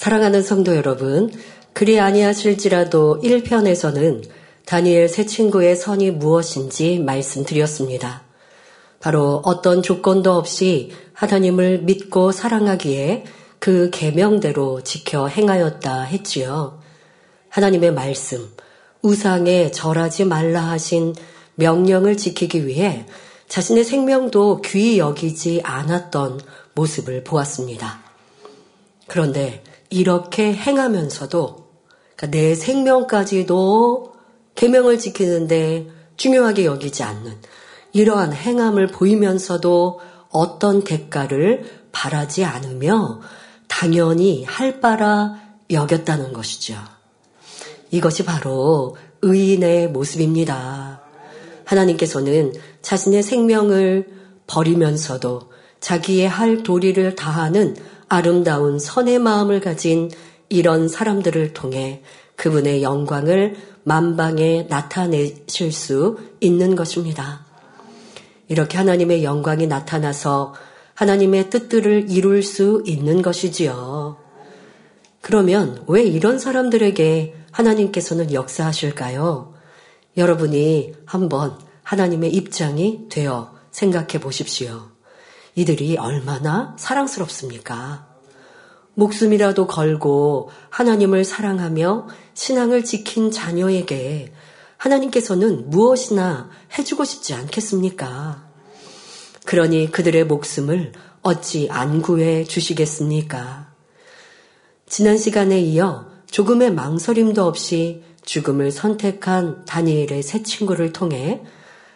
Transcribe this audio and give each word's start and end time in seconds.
사랑하는 0.00 0.42
성도 0.42 0.76
여러분, 0.76 1.30
그리 1.74 2.00
아니하실지라도 2.00 3.20
1편에서는 3.22 4.24
다니엘 4.64 5.10
새 5.10 5.26
친구의 5.26 5.76
선이 5.76 6.12
무엇인지 6.12 7.00
말씀드렸습니다. 7.00 8.22
바로 8.98 9.42
어떤 9.44 9.82
조건도 9.82 10.32
없이 10.32 10.90
하나님을 11.12 11.82
믿고 11.82 12.32
사랑하기에 12.32 13.24
그 13.58 13.90
계명대로 13.92 14.82
지켜 14.84 15.28
행하였다 15.28 16.04
했지요. 16.04 16.80
하나님의 17.50 17.92
말씀, 17.92 18.48
우상에 19.02 19.70
절하지 19.70 20.24
말라 20.24 20.62
하신 20.62 21.14
명령을 21.56 22.16
지키기 22.16 22.66
위해 22.66 23.04
자신의 23.48 23.84
생명도 23.84 24.62
귀히 24.62 24.98
여기지 24.98 25.60
않았던 25.62 26.40
모습을 26.72 27.22
보았습니다. 27.22 28.00
그런데 29.06 29.62
이렇게 29.90 30.54
행하면서도 30.54 31.68
그러니까 32.16 32.26
내 32.38 32.54
생명까지도 32.54 34.12
계명을 34.54 34.98
지키는데 34.98 35.88
중요하게 36.16 36.64
여기지 36.64 37.02
않는 37.02 37.38
이러한 37.92 38.32
행함을 38.32 38.88
보이면서도 38.88 40.00
어떤 40.30 40.84
대가를 40.84 41.64
바라지 41.92 42.44
않으며 42.44 43.20
당연히 43.66 44.44
할 44.44 44.80
바라 44.80 45.40
여겼다는 45.70 46.32
것이죠. 46.32 46.76
이것이 47.90 48.24
바로 48.24 48.96
의인의 49.22 49.88
모습입니다. 49.90 51.00
하나님께서는 51.64 52.52
자신의 52.82 53.22
생명을 53.22 54.08
버리면서도 54.46 55.50
자기의 55.80 56.28
할 56.28 56.62
도리를 56.62 57.14
다하는 57.16 57.76
아름다운 58.10 58.80
선의 58.80 59.20
마음을 59.20 59.60
가진 59.60 60.10
이런 60.48 60.88
사람들을 60.88 61.52
통해 61.52 62.02
그분의 62.34 62.82
영광을 62.82 63.54
만방에 63.84 64.66
나타내실 64.68 65.70
수 65.70 66.18
있는 66.40 66.74
것입니다. 66.74 67.46
이렇게 68.48 68.76
하나님의 68.78 69.22
영광이 69.22 69.68
나타나서 69.68 70.54
하나님의 70.94 71.50
뜻들을 71.50 72.10
이룰 72.10 72.42
수 72.42 72.82
있는 72.84 73.22
것이지요. 73.22 74.16
그러면 75.20 75.84
왜 75.86 76.02
이런 76.02 76.40
사람들에게 76.40 77.36
하나님께서는 77.52 78.32
역사하실까요? 78.32 79.54
여러분이 80.16 80.94
한번 81.04 81.56
하나님의 81.84 82.32
입장이 82.34 83.08
되어 83.08 83.54
생각해 83.70 84.18
보십시오. 84.20 84.89
이들이 85.60 85.98
얼마나 85.98 86.74
사랑스럽습니까? 86.78 88.06
목숨이라도 88.94 89.66
걸고 89.66 90.48
하나님을 90.70 91.22
사랑하며 91.22 92.08
신앙을 92.32 92.82
지킨 92.82 93.30
자녀에게 93.30 94.32
하나님께서는 94.78 95.68
무엇이나 95.68 96.48
해주고 96.78 97.04
싶지 97.04 97.34
않겠습니까? 97.34 98.48
그러니 99.44 99.90
그들의 99.90 100.24
목숨을 100.24 100.92
어찌 101.20 101.68
안 101.70 102.00
구해 102.00 102.44
주시겠습니까? 102.44 103.70
지난 104.86 105.18
시간에 105.18 105.60
이어 105.60 106.06
조금의 106.30 106.72
망설임도 106.72 107.44
없이 107.44 108.02
죽음을 108.24 108.70
선택한 108.70 109.66
다니엘의 109.66 110.22
새 110.22 110.42
친구를 110.42 110.94
통해 110.94 111.42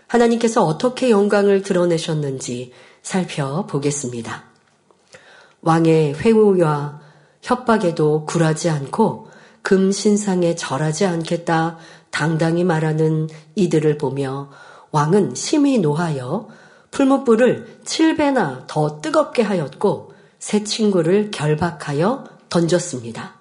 하나님께서 0.07 0.63
어떻게 0.65 1.09
영광을 1.09 1.63
드러내셨는지 1.63 2.73
살펴보겠습니다. 3.05 4.45
왕의 5.63 6.15
회유와 6.15 7.01
협박에도 7.43 8.25
굴하지 8.27 8.71
않고 8.71 9.29
금신상에 9.63 10.57
절하지 10.57 11.07
않겠다 11.07 11.79
당당히 12.11 12.65
말하는 12.65 13.29
이들을 13.55 13.99
보며 13.99 14.51
왕은 14.91 15.35
심히 15.35 15.79
노하여 15.79 16.49
풀무불을 16.91 17.81
7배나 17.85 18.67
더 18.67 19.01
뜨겁게 19.01 19.43
하였고 19.43 20.13
새 20.39 20.65
친구를 20.65 21.31
결박하여 21.31 22.25
던졌습니다. 22.49 23.35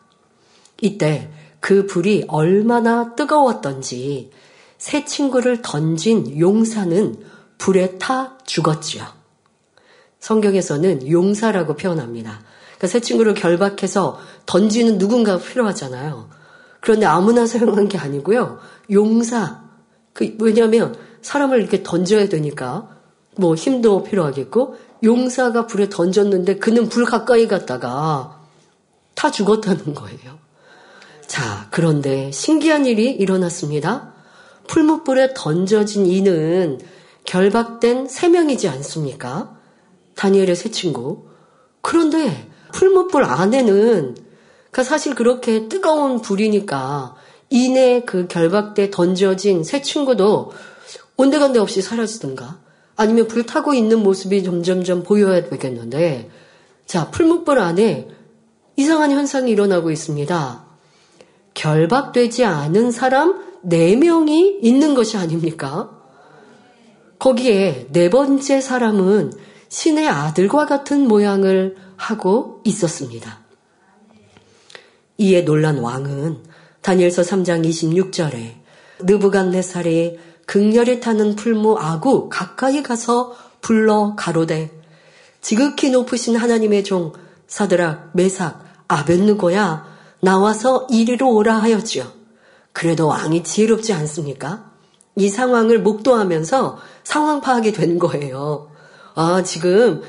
이때 0.81 1.29
그 1.59 1.85
불이 1.85 2.25
얼마나 2.27 3.15
뜨거웠던지 3.15 4.31
새 4.77 5.05
친구를 5.05 5.61
던진 5.61 6.39
용사는 6.39 7.23
불에 7.57 7.97
타 7.99 8.37
죽었지요. 8.45 9.22
성경에서는 10.23 11.11
용사라고 11.11 11.75
표현합니다. 11.75 12.39
그러니까 12.77 12.87
새 12.87 13.01
친구를 13.01 13.33
결박해서 13.33 14.17
던지는 14.45 14.97
누군가 14.97 15.37
필요하잖아요. 15.37 16.29
그런데 16.79 17.05
아무나 17.05 17.45
사용한 17.47 17.89
게 17.89 17.97
아니고요. 17.97 18.57
용사. 18.89 19.63
그, 20.13 20.33
왜냐하면 20.39 20.95
사람을 21.21 21.59
이렇게 21.59 21.83
던져야 21.83 22.29
되니까 22.29 22.87
뭐 23.35 23.53
힘도 23.55 24.03
필요하겠고 24.03 24.77
용사가 25.03 25.67
불에 25.67 25.89
던졌는데 25.89 26.55
그는 26.57 26.87
불 26.87 27.03
가까이 27.03 27.45
갔다가 27.49 28.39
타 29.15 29.29
죽었다는 29.29 29.93
거예요. 29.93 30.39
자, 31.27 31.67
그런데 31.69 32.31
신기한 32.31 32.85
일이 32.85 33.11
일어났습니다. 33.11 34.13
풀무불에 34.67 35.33
던져진 35.35 36.05
이는 36.05 36.79
결박된 37.25 38.07
세 38.07 38.29
명이지 38.29 38.69
않습니까? 38.69 39.62
다니엘의 40.15 40.55
새 40.55 40.71
친구. 40.71 41.27
그런데 41.81 42.49
풀무불 42.73 43.23
안에는 43.23 44.15
그 44.71 44.83
사실 44.83 45.13
그렇게 45.15 45.67
뜨거운 45.67 46.21
불이니까 46.21 47.15
이내 47.49 48.01
그 48.01 48.27
결박대 48.27 48.89
던져진 48.89 49.63
새 49.63 49.81
친구도 49.81 50.51
온데간데 51.17 51.59
없이 51.59 51.81
사라지든가 51.81 52.59
아니면 52.95 53.27
불 53.27 53.45
타고 53.45 53.73
있는 53.73 54.01
모습이 54.01 54.43
점점점 54.43 55.03
보여야 55.03 55.47
되겠는데 55.47 56.29
자 56.85 57.11
풀무불 57.11 57.59
안에 57.59 58.07
이상한 58.75 59.11
현상이 59.11 59.51
일어나고 59.51 59.91
있습니다. 59.91 60.65
결박되지 61.53 62.45
않은 62.45 62.91
사람 62.91 63.43
4명이 63.65 64.59
있는 64.61 64.95
것이 64.95 65.17
아닙니까? 65.17 65.91
거기에 67.19 67.87
네 67.91 68.09
번째 68.09 68.59
사람은 68.59 69.31
신의 69.73 70.07
아들과 70.07 70.67
같은 70.67 71.07
모양을 71.07 71.75
하고 71.95 72.61
있었습니다. 72.63 73.39
이에 75.17 75.43
놀란 75.45 75.79
왕은 75.79 76.43
다니엘서 76.81 77.23
3장 77.23 77.67
26절에 77.67 78.53
느부갓네살이 78.99 80.19
극렬히 80.45 80.99
타는 80.99 81.35
풀무 81.35 81.79
아구 81.79 82.29
가까이 82.29 82.83
가서 82.83 83.35
불러 83.61 84.13
가로되 84.15 84.79
지극히 85.41 85.89
높으신 85.89 86.35
하나님의 86.35 86.83
종 86.83 87.11
사드락 87.47 88.11
메삭 88.13 88.63
아벤느고야 88.87 89.87
나와서 90.19 90.85
이리로 90.91 91.33
오라 91.33 91.57
하였지요. 91.57 92.05
그래도 92.73 93.07
왕이 93.07 93.43
지혜롭지 93.43 93.93
않습니까? 93.93 94.71
이 95.15 95.29
상황을 95.29 95.81
목도하면서 95.81 96.77
상황 97.03 97.41
파악이 97.41 97.71
된 97.71 97.97
거예요. 97.97 98.71
아, 99.15 99.43
지금 99.43 100.01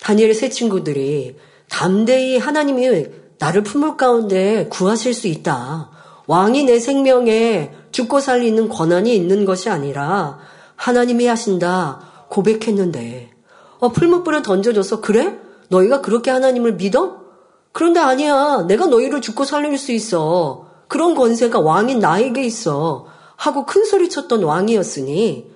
다니엘의 0.00 0.34
새 0.34 0.48
친구들이 0.48 1.36
담대히 1.68 2.38
하나님이 2.38 3.06
나를 3.38 3.62
품을 3.62 3.96
가운데 3.96 4.68
구하실 4.68 5.14
수 5.14 5.26
있다. 5.26 5.90
왕이 6.26 6.64
내 6.64 6.78
생명에 6.78 7.72
죽고 7.90 8.20
살리는 8.20 8.68
권한이 8.68 9.14
있는 9.14 9.44
것이 9.44 9.68
아니라 9.68 10.38
하나님이 10.76 11.26
하신다 11.26 12.26
고백했는데 12.28 13.30
어, 13.78 13.88
풀무불에 13.88 14.42
던져줘서 14.42 15.00
그래? 15.00 15.38
너희가 15.68 16.00
그렇게 16.00 16.30
하나님을 16.30 16.74
믿어? 16.74 17.22
그런데 17.72 18.00
아니야. 18.00 18.64
내가 18.68 18.86
너희를 18.86 19.20
죽고 19.20 19.44
살릴 19.44 19.76
수 19.78 19.92
있어. 19.92 20.66
그런 20.88 21.14
권세가 21.14 21.58
왕인 21.58 21.98
나에게 21.98 22.44
있어. 22.44 23.06
하고 23.34 23.66
큰 23.66 23.84
소리 23.84 24.08
쳤던 24.08 24.44
왕이었으니 24.44 25.51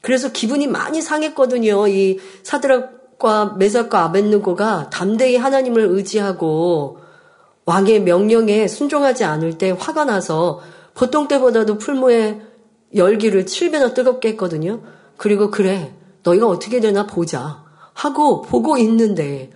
그래서 0.00 0.32
기분이 0.32 0.66
많이 0.66 1.02
상했거든요. 1.02 1.88
이 1.88 2.18
사드락과 2.42 3.56
메삭과 3.58 4.04
아벤누고가 4.04 4.90
담대히 4.90 5.36
하나님을 5.36 5.82
의지하고 5.82 6.98
왕의 7.66 8.02
명령에 8.02 8.66
순종하지 8.66 9.24
않을 9.24 9.58
때 9.58 9.70
화가 9.70 10.04
나서 10.04 10.60
보통 10.94 11.28
때보다도 11.28 11.78
풀무에 11.78 12.40
열기를 12.94 13.44
7배나 13.44 13.94
뜨겁게 13.94 14.30
했거든요. 14.30 14.82
그리고 15.16 15.50
그래 15.50 15.94
너희가 16.22 16.46
어떻게 16.46 16.80
되나 16.80 17.06
보자 17.06 17.64
하고 17.92 18.42
보고 18.42 18.78
있는데 18.78 19.50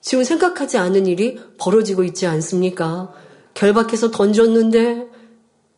지금 0.00 0.24
생각하지 0.24 0.78
않은 0.78 1.06
일이 1.06 1.38
벌어지고 1.58 2.04
있지 2.04 2.26
않습니까? 2.26 3.12
결박해서 3.54 4.10
던졌는데 4.10 5.08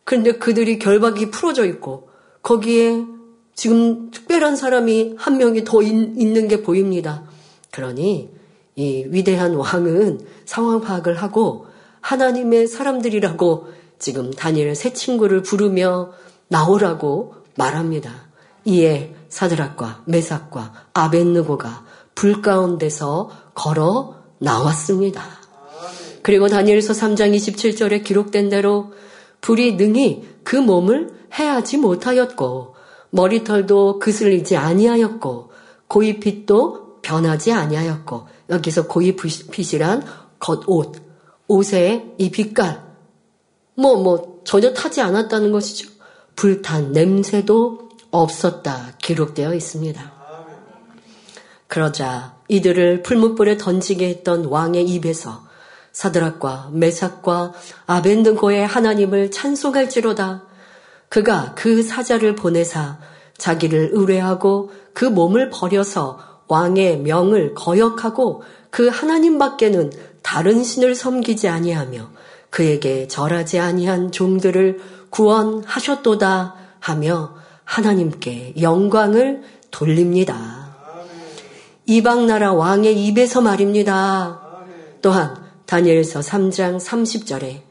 그런데 0.03 0.33
그들이 0.33 0.79
결박이 0.79 1.29
풀어져 1.29 1.65
있고 1.65 2.09
거기에 2.41 3.05
지금 3.59 4.09
특별한 4.11 4.55
사람이 4.55 5.15
한 5.17 5.37
명이 5.37 5.65
더 5.65 5.81
있는 5.81 6.47
게 6.47 6.61
보입니다. 6.63 7.23
그러니 7.71 8.29
이 8.77 9.05
위대한 9.09 9.55
왕은 9.55 10.21
상황 10.45 10.79
파악을 10.79 11.15
하고 11.15 11.65
하나님의 11.99 12.69
사람들이라고 12.69 13.67
지금 13.99 14.31
다니엘 14.31 14.75
새 14.75 14.93
친구를 14.93 15.41
부르며 15.41 16.13
나오라고 16.47 17.35
말합니다. 17.57 18.29
이에 18.63 19.13
사드락과 19.27 20.03
메삭과 20.05 20.85
아벤느고가 20.93 21.85
불 22.15 22.41
가운데서 22.41 23.29
걸어 23.55 24.15
나왔습니다. 24.37 25.21
그리고 26.21 26.47
다니엘서 26.47 26.93
3장 26.93 27.35
27절에 27.35 28.05
기록된 28.05 28.47
대로 28.47 28.93
불이 29.41 29.75
능히 29.75 30.23
그 30.45 30.55
몸을 30.55 31.11
해하지 31.37 31.75
못하였고 31.75 32.78
머리털도 33.11 33.99
그슬리지 33.99 34.57
아니하였고 34.57 35.51
고이 35.87 36.19
빛도 36.19 37.01
변하지 37.01 37.53
아니하였고 37.53 38.27
여기서 38.49 38.87
고이 38.87 39.15
빛이란 39.15 40.03
겉옷 40.39 40.95
옷의 41.47 42.13
이 42.17 42.29
빛깔 42.29 42.83
뭐뭐 43.75 44.03
뭐 44.03 44.41
전혀 44.43 44.73
타지 44.73 45.01
않았다는 45.01 45.51
것이죠. 45.51 45.89
불탄 46.35 46.91
냄새도 46.91 47.89
없었다 48.11 48.93
기록되어 48.99 49.53
있습니다. 49.53 50.19
그러자 51.67 52.35
이들을 52.47 53.03
풀무불에 53.03 53.57
던지게 53.57 54.09
했던 54.09 54.45
왕의 54.45 54.85
입에서 54.85 55.43
사드락과 55.91 56.69
메삭과 56.73 57.53
아벤드고의 57.85 58.65
하나님을 58.65 59.31
찬송할지로다. 59.31 60.48
그가 61.09 61.53
그 61.55 61.83
사자를 61.83 62.35
보내사 62.35 62.99
자기를 63.37 63.89
의뢰하고 63.93 64.71
그 64.93 65.05
몸을 65.05 65.49
버려서 65.49 66.19
왕의 66.47 66.99
명을 66.99 67.53
거역하고 67.55 68.43
그 68.69 68.87
하나님 68.87 69.37
밖에는 69.37 69.91
다른 70.21 70.63
신을 70.63 70.95
섬기지 70.95 71.47
아니하며 71.47 72.09
그에게 72.49 73.07
절하지 73.07 73.59
아니한 73.59 74.11
종들을 74.11 74.79
구원하셨도다 75.09 76.55
하며 76.79 77.35
하나님께 77.63 78.55
영광을 78.61 79.43
돌립니다. 79.71 80.75
이방 81.85 82.27
나라 82.27 82.53
왕의 82.53 83.05
입에서 83.05 83.41
말입니다. 83.41 84.41
또한 85.01 85.35
다니엘서 85.65 86.19
3장 86.19 86.79
30절에 86.79 87.61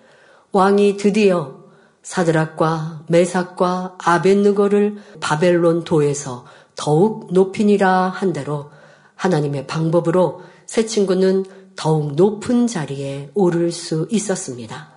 왕이 0.53 0.97
드디어 0.97 1.58
사드락과 2.03 3.05
메삭과 3.09 3.97
아벤느거를 3.99 4.97
바벨론 5.21 5.85
도에서 5.85 6.47
더욱 6.75 7.33
높이니라 7.33 8.09
한 8.09 8.33
대로 8.33 8.71
하나님의 9.17 9.67
방법으로 9.67 10.43
새 10.67 10.87
친구는 10.87 11.45
더욱 11.77 12.15
높은 12.15 12.67
자리에 12.67 13.31
오를 13.35 13.73
수 13.73 14.07
있었습니다. 14.11 14.91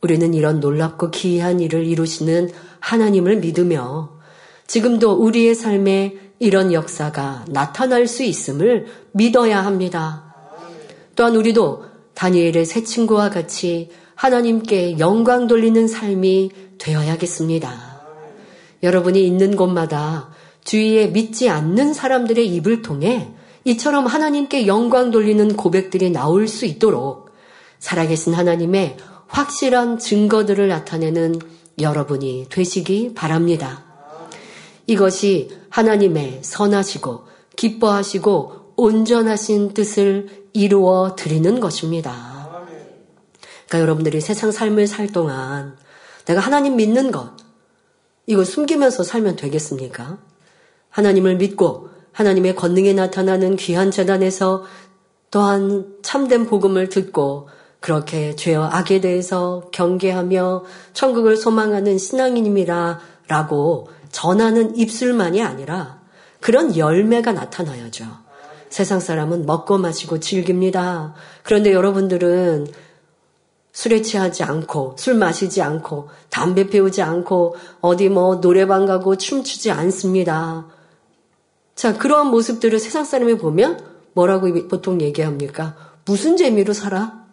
우리는 0.00 0.34
이런 0.34 0.60
놀랍고 0.60 1.10
기이한 1.10 1.60
일을 1.60 1.86
이루시는 1.86 2.50
하나님을 2.80 3.36
믿으며 3.36 4.10
지금도 4.66 5.12
우리의 5.12 5.54
삶에 5.54 6.18
이런 6.38 6.72
역사가 6.72 7.46
나타날 7.48 8.06
수 8.06 8.22
있음을 8.22 8.86
믿어야 9.12 9.64
합니다. 9.64 10.34
또한 11.16 11.36
우리도 11.36 11.84
다니엘의 12.14 12.64
새 12.64 12.82
친구와 12.84 13.30
같이 13.30 13.90
하나님께 14.14 14.98
영광 14.98 15.46
돌리는 15.46 15.88
삶이 15.88 16.50
되어야겠습니다. 16.78 17.94
여러분이 18.82 19.26
있는 19.26 19.56
곳마다 19.56 20.30
주위에 20.64 21.08
믿지 21.08 21.48
않는 21.48 21.94
사람들의 21.94 22.46
입을 22.46 22.82
통해 22.82 23.28
이처럼 23.64 24.06
하나님께 24.06 24.66
영광 24.66 25.10
돌리는 25.10 25.56
고백들이 25.56 26.10
나올 26.10 26.48
수 26.48 26.66
있도록 26.66 27.30
살아계신 27.78 28.34
하나님의 28.34 28.96
확실한 29.26 29.98
증거들을 29.98 30.68
나타내는 30.68 31.38
여러분이 31.80 32.46
되시기 32.50 33.14
바랍니다. 33.14 33.84
이것이 34.86 35.50
하나님의 35.70 36.40
선하시고 36.42 37.24
기뻐하시고 37.56 38.74
온전하신 38.76 39.74
뜻을 39.74 40.46
이루어 40.52 41.16
드리는 41.16 41.58
것입니다. 41.58 42.33
그러니까 43.74 43.80
여러분들이 43.80 44.20
세상 44.20 44.52
삶을 44.52 44.86
살 44.86 45.08
동안 45.08 45.76
내가 46.26 46.40
하나님 46.40 46.76
믿는 46.76 47.10
것, 47.10 47.32
이거 48.26 48.44
숨기면서 48.44 49.02
살면 49.02 49.34
되겠습니까? 49.34 50.18
하나님을 50.90 51.36
믿고 51.36 51.88
하나님의 52.12 52.54
권능에 52.54 52.92
나타나는 52.92 53.56
귀한 53.56 53.90
재단에서 53.90 54.64
또한 55.32 55.96
참된 56.02 56.46
복음을 56.46 56.88
듣고 56.88 57.48
그렇게 57.80 58.36
죄와 58.36 58.76
악에 58.76 59.00
대해서 59.00 59.68
경계하며 59.72 60.64
천국을 60.92 61.36
소망하는 61.36 61.98
신앙인입니다. 61.98 63.00
라고 63.26 63.88
전하는 64.12 64.76
입술만이 64.76 65.42
아니라 65.42 66.00
그런 66.40 66.76
열매가 66.76 67.32
나타나야죠. 67.32 68.04
세상 68.68 69.00
사람은 69.00 69.46
먹고 69.46 69.78
마시고 69.78 70.20
즐깁니다. 70.20 71.14
그런데 71.42 71.72
여러분들은 71.72 72.68
술에 73.74 74.02
취하지 74.02 74.44
않고, 74.44 74.94
술 74.96 75.14
마시지 75.14 75.60
않고, 75.60 76.08
담배 76.30 76.68
피우지 76.68 77.02
않고, 77.02 77.56
어디 77.80 78.08
뭐 78.08 78.40
노래방 78.40 78.86
가고 78.86 79.16
춤추지 79.16 79.72
않습니다. 79.72 80.68
자, 81.74 81.98
그러한 81.98 82.28
모습들을 82.28 82.78
세상 82.78 83.04
사람이 83.04 83.36
보면 83.36 83.84
뭐라고 84.14 84.68
보통 84.68 85.00
얘기합니까? 85.00 85.76
무슨 86.04 86.36
재미로 86.36 86.72
살아? 86.72 87.24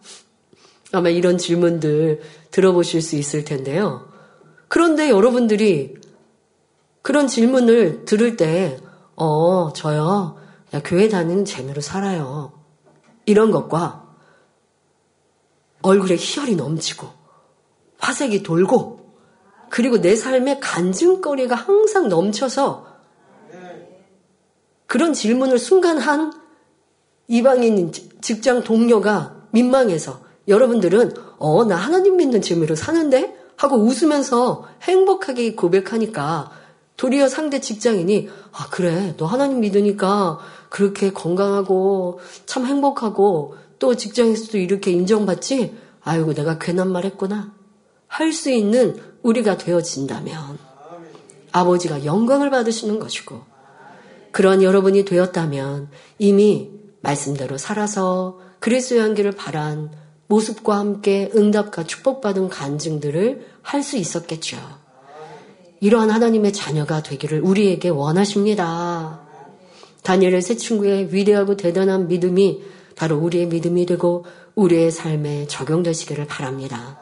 아마 0.92 1.10
이런 1.10 1.38
질문들 1.38 2.22
들어보실 2.50 3.04
수 3.04 3.16
있을 3.18 3.46
텐데요. 3.46 4.08
그런데 4.68 5.12
여러분들이 5.12 5.94
그런 7.04 7.28
질문을 7.28 8.06
들을 8.06 8.36
때, 8.36 8.80
어, 9.16 9.74
저요, 9.74 10.38
교회 10.86 11.08
다니는 11.08 11.46
재미로 11.46 11.82
살아요. 11.82 12.52
이런 13.28 13.52
것과 13.52 14.11
얼굴에 15.82 16.16
희열이 16.16 16.56
넘치고, 16.56 17.08
화색이 18.00 18.44
돌고, 18.44 19.02
그리고 19.70 20.02
내 20.02 20.16
삶에 20.16 20.60
간증거리가 20.60 21.56
항상 21.56 22.10
넘쳐서 22.10 22.86
그런 24.86 25.14
질문을 25.14 25.58
순간 25.58 25.98
한 25.98 26.34
이방인 27.30 27.94
직장 28.20 28.62
동료가 28.64 29.38
민망해서 29.52 30.20
여러분들은 30.50 31.14
어, 31.38 31.64
나 31.64 31.78
하나님 31.78 32.18
믿는 32.18 32.42
재미로 32.42 32.76
사는데? 32.76 33.38
하고 33.56 33.78
웃으면서 33.78 34.68
행복하게 34.82 35.56
고백하니까 35.56 36.52
도리어 36.98 37.30
상대 37.30 37.62
직장인이 37.62 38.30
아, 38.52 38.68
그래. 38.70 39.16
너 39.16 39.26
하나님 39.26 39.62
믿으니까 39.62 40.40
그렇게 40.70 41.14
건강하고 41.14 42.20
참 42.46 42.66
행복하고 42.66 43.56
또 43.82 43.96
직장에서도 43.96 44.60
이렇게 44.60 44.92
인정받지? 44.92 45.76
아이고, 46.04 46.34
내가 46.36 46.60
괜한 46.60 46.92
말 46.92 47.04
했구나. 47.04 47.54
할 48.08 48.32
수 48.32 48.52
있는 48.52 48.98
우리가 49.24 49.58
되어진다면 49.58 50.60
아버지가 51.54 52.04
영광을 52.06 52.50
받으시는 52.50 53.00
것이고 53.00 53.42
그런 54.32 54.62
여러분이 54.62 55.06
되었다면 55.06 55.90
이미 56.20 56.70
말씀대로 57.02 57.58
살아서 57.58 58.40
그리스도의 58.60 59.02
향기를 59.02 59.32
바란 59.32 59.92
모습과 60.28 60.78
함께 60.78 61.32
응답과 61.34 61.86
축복받은 61.86 62.50
간증들을 62.50 63.48
할 63.62 63.82
수 63.82 63.96
있었겠죠. 63.98 64.58
이러한 65.80 66.10
하나님의 66.12 66.54
자녀가 66.54 67.02
되기를 67.02 67.42
우리에게 67.42 67.90
원하십니다. 67.90 69.22
다니엘의 70.04 70.42
새 70.42 70.56
친구의 70.56 71.14
위대하고 71.14 71.56
대단한 71.58 72.08
믿음이 72.08 72.62
바로 72.96 73.18
우리의 73.18 73.48
믿음이 73.48 73.86
되고 73.86 74.26
우리의 74.56 74.92
삶에 74.92 75.48
적용되시기를 75.48 76.28
바랍니다. 76.28 76.98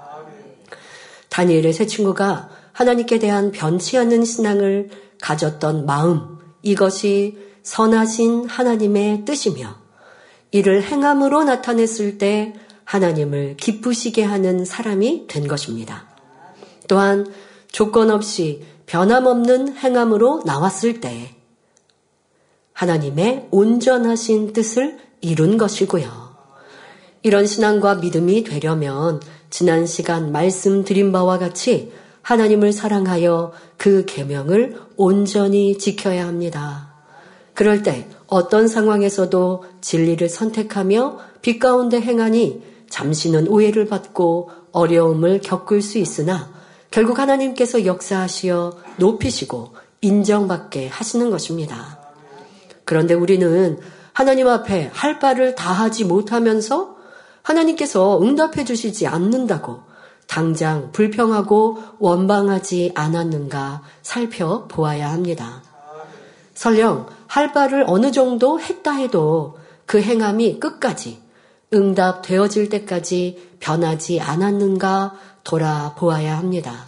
다니엘의 1.30 1.74
새 1.74 1.86
친구가 1.86 2.50
하나님께 2.72 3.20
대한 3.20 3.52
변치 3.52 3.98
않는 3.98 4.24
신앙을 4.24 4.90
가졌던 5.22 5.86
마음, 5.86 6.38
이것이 6.62 7.38
선하신 7.64 8.48
하나님의 8.48 9.26
뜻이며 9.26 9.76
이를 10.52 10.82
행함으로 10.84 11.44
나타냈을 11.44 12.18
때 12.18 12.54
하나님을 12.84 13.58
기쁘시게 13.58 14.24
하는 14.24 14.66
사람이 14.66 15.28
된 15.28 15.48
것입니다. 15.48 16.08
또한 16.88 17.32
조건 17.72 18.10
없이 18.10 18.64
변함없는 18.88 19.78
행함으로 19.78 20.42
나왔을 20.46 21.00
때 21.00 21.36
하나님의 22.74 23.50
온전하신 23.52 24.54
뜻을 24.54 24.98
이룬 25.22 25.58
것이고요. 25.58 26.30
이런 27.24 27.46
신앙과 27.46 27.96
믿음이 27.96 28.44
되려면 28.44 29.22
지난 29.50 29.86
시간 29.86 30.32
말씀드린 30.32 31.12
바와 31.12 31.38
같이 31.38 31.92
하나님을 32.22 32.72
사랑하여 32.72 33.52
그 33.78 34.06
계명을 34.06 34.80
온전히 34.96 35.78
지켜야 35.78 36.28
합니다. 36.28 36.94
그럴 37.54 37.84
때 37.84 38.08
어떤 38.28 38.68
상황에서도 38.68 39.66
진리를 39.82 40.30
선택하며 40.30 41.20
빛 41.42 41.60
가운데 41.60 42.00
행하니 42.00 42.62
잠시는 42.90 43.48
오해를 43.48 43.86
받고 43.86 44.52
어려움을 44.72 45.42
겪을 45.42 45.82
수 45.82 45.98
있으나 45.98 46.52
결국 46.92 47.20
하나님께서 47.20 47.86
역사하시어 47.86 48.78
높이시고 48.98 49.74
인정받게 50.02 50.88
하시는 50.88 51.30
것입니다. 51.30 52.00
그런데 52.86 53.14
우리는 53.14 53.80
하나님 54.20 54.50
앞에 54.50 54.92
할 54.92 55.18
바를 55.18 55.56
다하지 55.56 56.04
못하면서 56.04 56.98
하나님께서 57.42 58.22
응답해 58.22 58.66
주시지 58.66 59.08
않는다고 59.08 59.80
당장 60.28 60.92
불평하고 60.92 61.82
원망하지 62.00 62.92
않았는가 62.96 63.82
살펴보아야 64.02 65.10
합니다. 65.10 65.64
설령 66.54 67.08
할 67.28 67.54
바를 67.54 67.86
어느 67.88 68.12
정도 68.12 68.60
했다 68.60 68.92
해도 68.92 69.58
그 69.86 70.02
행함이 70.02 70.60
끝까지 70.60 71.22
응답되어질 71.74 72.68
때까지 72.68 73.52
변하지 73.62 74.20
않았는가 74.20 75.14
돌아보아야 75.46 76.38
합니다. 76.38 76.88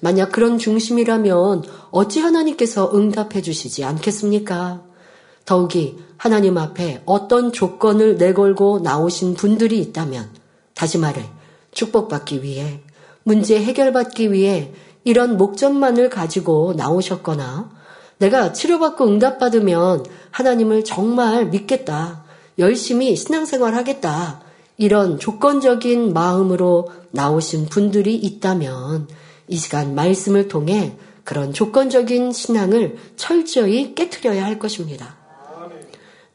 만약 0.00 0.32
그런 0.32 0.56
중심이라면 0.56 1.64
어찌 1.90 2.20
하나님께서 2.20 2.90
응답해 2.94 3.42
주시지 3.42 3.84
않겠습니까? 3.84 4.87
더욱이 5.48 5.96
하나님 6.18 6.58
앞에 6.58 7.00
어떤 7.06 7.52
조건을 7.52 8.18
내걸고 8.18 8.80
나오신 8.80 9.32
분들이 9.32 9.80
있다면, 9.80 10.28
다시 10.74 10.98
말해, 10.98 11.24
축복받기 11.72 12.42
위해, 12.42 12.82
문제 13.22 13.58
해결받기 13.58 14.30
위해 14.30 14.74
이런 15.04 15.38
목적만을 15.38 16.10
가지고 16.10 16.74
나오셨거나, 16.76 17.70
내가 18.18 18.52
치료받고 18.52 19.06
응답받으면 19.06 20.04
하나님을 20.32 20.84
정말 20.84 21.46
믿겠다. 21.46 22.24
열심히 22.58 23.16
신앙생활 23.16 23.74
하겠다. 23.74 24.42
이런 24.76 25.18
조건적인 25.18 26.12
마음으로 26.12 26.90
나오신 27.12 27.70
분들이 27.70 28.16
있다면 28.16 29.08
이 29.48 29.56
시간 29.56 29.94
말씀을 29.94 30.48
통해 30.48 30.98
그런 31.24 31.54
조건적인 31.54 32.32
신앙을 32.32 32.98
철저히 33.16 33.94
깨뜨려야 33.94 34.44
할 34.44 34.58
것입니다. 34.58 35.17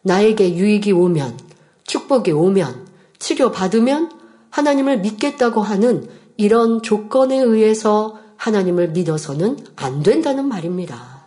나에게 0.03 0.55
유익이 0.55 0.91
오면, 0.91 1.37
축복이 1.85 2.31
오면, 2.31 2.87
치료받으면 3.19 4.11
하나님을 4.49 4.99
믿겠다고 4.99 5.61
하는 5.61 6.07
이런 6.37 6.81
조건에 6.81 7.39
의해서 7.39 8.19
하나님을 8.37 8.89
믿어서는 8.89 9.57
안 9.75 10.03
된다는 10.03 10.47
말입니다. 10.47 11.25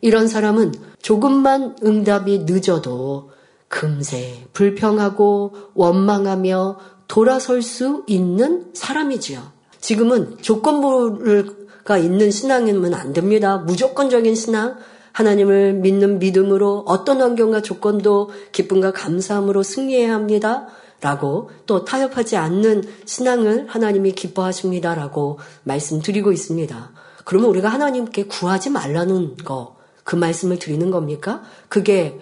이런 0.00 0.28
사람은 0.28 0.72
조금만 1.02 1.76
응답이 1.82 2.44
늦어도 2.46 3.30
금세 3.68 4.46
불평하고 4.52 5.54
원망하며 5.74 6.78
돌아설 7.08 7.62
수 7.62 8.04
있는 8.06 8.70
사람이지요. 8.74 9.40
지금은 9.80 10.38
조건부가 10.40 11.98
있는 11.98 12.30
신앙이면 12.30 12.94
안 12.94 13.12
됩니다. 13.12 13.58
무조건적인 13.58 14.34
신앙, 14.34 14.76
하나님을 15.18 15.74
믿는 15.74 16.20
믿음으로 16.20 16.84
어떤 16.86 17.20
환경과 17.20 17.60
조건도 17.60 18.30
기쁨과 18.52 18.92
감사함으로 18.92 19.64
승리해야 19.64 20.14
합니다. 20.14 20.68
라고 21.00 21.50
또 21.66 21.84
타협하지 21.84 22.36
않는 22.36 22.84
신앙을 23.04 23.66
하나님이 23.68 24.12
기뻐하십니다. 24.12 24.94
라고 24.94 25.40
말씀드리고 25.64 26.30
있습니다. 26.30 26.92
그러면 27.24 27.50
우리가 27.50 27.68
하나님께 27.68 28.26
구하지 28.26 28.70
말라는 28.70 29.36
거, 29.38 29.74
그 30.04 30.14
말씀을 30.14 30.60
드리는 30.60 30.88
겁니까? 30.92 31.42
그게 31.68 32.20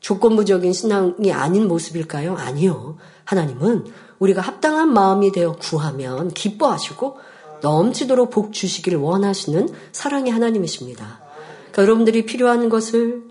조건부적인 0.00 0.72
신앙이 0.72 1.30
아닌 1.32 1.68
모습일까요? 1.68 2.34
아니요. 2.36 2.96
하나님은 3.24 3.84
우리가 4.20 4.40
합당한 4.40 4.94
마음이 4.94 5.32
되어 5.32 5.52
구하면 5.52 6.28
기뻐하시고 6.30 7.18
넘치도록 7.60 8.30
복 8.30 8.54
주시기를 8.54 8.98
원하시는 8.98 9.68
사랑의 9.92 10.32
하나님이십니다. 10.32 11.17
여러분들이 11.78 12.26
필요한 12.26 12.68
것을 12.68 13.22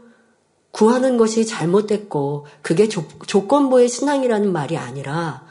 구하는 0.72 1.18
것이 1.18 1.46
잘못됐고 1.46 2.46
그게 2.62 2.88
조, 2.88 3.06
조건부의 3.26 3.90
신앙이라는 3.90 4.52
말이 4.52 4.78
아니라 4.78 5.46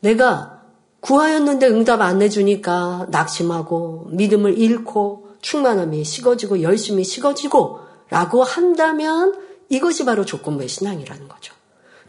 내가 0.00 0.62
구하였는데 1.00 1.66
응답 1.68 2.00
안 2.00 2.22
해주니까 2.22 3.08
낙심하고 3.10 4.08
믿음을 4.10 4.58
잃고 4.58 5.28
충만함이 5.42 6.04
식어지고 6.04 6.62
열심히 6.62 7.04
식어지고 7.04 7.80
라고 8.10 8.42
한다면 8.42 9.34
이것이 9.68 10.04
바로 10.04 10.24
조건부의 10.24 10.68
신앙이라는 10.68 11.28
거죠. 11.28 11.54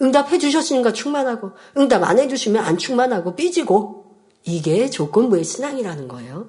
응답해 0.02 0.40
주셨으니까 0.40 0.94
충만하고 0.94 1.52
응답 1.78 2.04
안 2.04 2.18
해주시면 2.20 2.64
안 2.64 2.78
충만하고 2.78 3.36
삐지고 3.36 4.06
이게 4.44 4.90
조건부의 4.90 5.44
신앙이라는 5.44 6.08
거예요. 6.08 6.48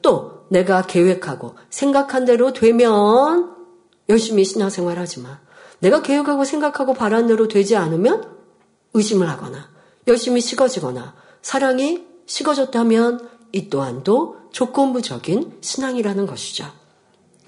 또 0.00 0.41
내가 0.52 0.82
계획하고 0.82 1.54
생각한 1.70 2.26
대로 2.26 2.52
되면 2.52 3.56
열심히 4.10 4.44
신앙생활 4.44 4.98
하지 4.98 5.20
마. 5.20 5.40
내가 5.78 6.02
계획하고 6.02 6.44
생각하고 6.44 6.92
바란 6.92 7.26
대로 7.26 7.48
되지 7.48 7.74
않으면 7.74 8.30
의심을 8.92 9.28
하거나 9.30 9.70
열심히 10.06 10.42
식어지거나 10.42 11.14
사랑이 11.40 12.04
식어졌다면 12.26 13.28
이 13.52 13.70
또한도 13.70 14.36
조건부적인 14.52 15.58
신앙이라는 15.62 16.26
것이죠. 16.26 16.66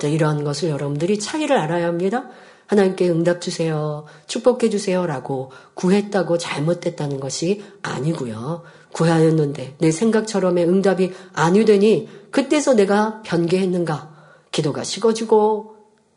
이러한 0.03 0.43
것을 0.43 0.71
여러분들이 0.71 1.19
차이를 1.19 1.57
알아야 1.59 1.87
합니다. 1.87 2.31
하나님께 2.67 3.11
응답 3.11 3.41
주세요. 3.43 4.07
축복해 4.27 4.71
주세요 4.71 5.07
라고 5.07 5.53
구했다고 5.75 6.39
잘못됐다는 6.39 7.21
것이 7.21 7.63
아니고요. 7.83 8.63
구하였는데 8.93 9.77
내 9.79 9.91
생각처럼의 9.91 10.67
응답이 10.67 11.13
아니 11.35 11.65
되니 11.65 12.09
그때서 12.35 12.75
내가 12.75 13.23
변개했는가? 13.23 14.13
기도가 14.51 14.83
식어지고 14.83 15.77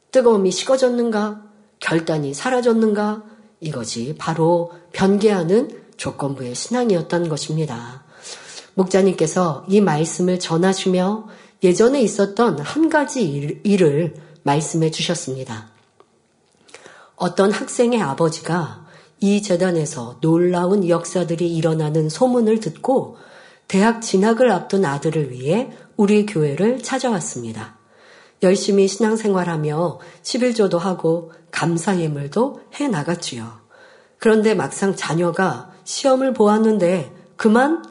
뜨거움이 0.09 0.49
식어졌는가? 0.49 1.43
결단이 1.79 2.33
사라졌는가? 2.33 3.23
이것이 3.59 4.15
바로 4.17 4.71
변개하는 4.93 5.79
조건부의 5.95 6.55
신앙이었던 6.55 7.29
것입니다. 7.29 8.03
목자님께서 8.73 9.67
이 9.69 9.79
말씀을 9.79 10.39
전하시며 10.39 11.27
예전에 11.61 12.01
있었던 12.01 12.61
한 12.61 12.89
가지 12.89 13.21
일을 13.63 14.15
말씀해 14.41 14.89
주셨습니다. 14.89 15.69
어떤 17.15 17.51
학생의 17.51 18.01
아버지가 18.01 18.87
이 19.19 19.43
재단에서 19.43 20.17
놀라운 20.21 20.89
역사들이 20.89 21.55
일어나는 21.55 22.09
소문을 22.09 22.59
듣고 22.59 23.17
대학 23.67 24.01
진학을 24.01 24.49
앞둔 24.49 24.83
아들을 24.83 25.29
위해 25.29 25.69
우리 25.97 26.25
교회를 26.25 26.81
찾아왔습니다. 26.83 27.75
열심히 28.43 28.87
신앙생활하며 28.87 29.99
11조도 30.21 30.77
하고 30.77 31.31
감사 31.51 31.99
예물도 31.99 32.61
해 32.79 32.87
나갔지요. 32.87 33.61
그런데 34.19 34.53
막상 34.53 34.95
자녀가 34.95 35.71
시험을 35.83 36.33
보았는데 36.33 37.13
그만 37.35 37.83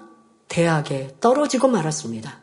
대학에 0.49 1.17
떨어지고 1.21 1.67
말았습니다. 1.69 2.39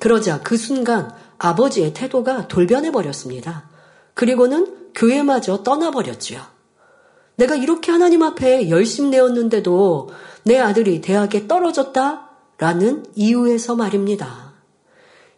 그러자 0.00 0.40
그 0.40 0.56
순간 0.56 1.14
아버지의 1.38 1.92
태도가 1.92 2.48
돌변해 2.48 2.90
버렸습니다. 2.90 3.68
그리고는 4.14 4.92
교회마저 4.94 5.62
떠나버렸지요. 5.62 6.40
내가 7.36 7.54
이렇게 7.54 7.92
하나님 7.92 8.22
앞에 8.22 8.70
열심 8.70 9.10
내었는데도 9.10 10.10
내 10.44 10.58
아들이 10.58 11.00
대학에 11.00 11.46
떨어졌다 11.46 12.30
라는 12.58 13.04
이유에서 13.14 13.74
말입니다. 13.74 14.43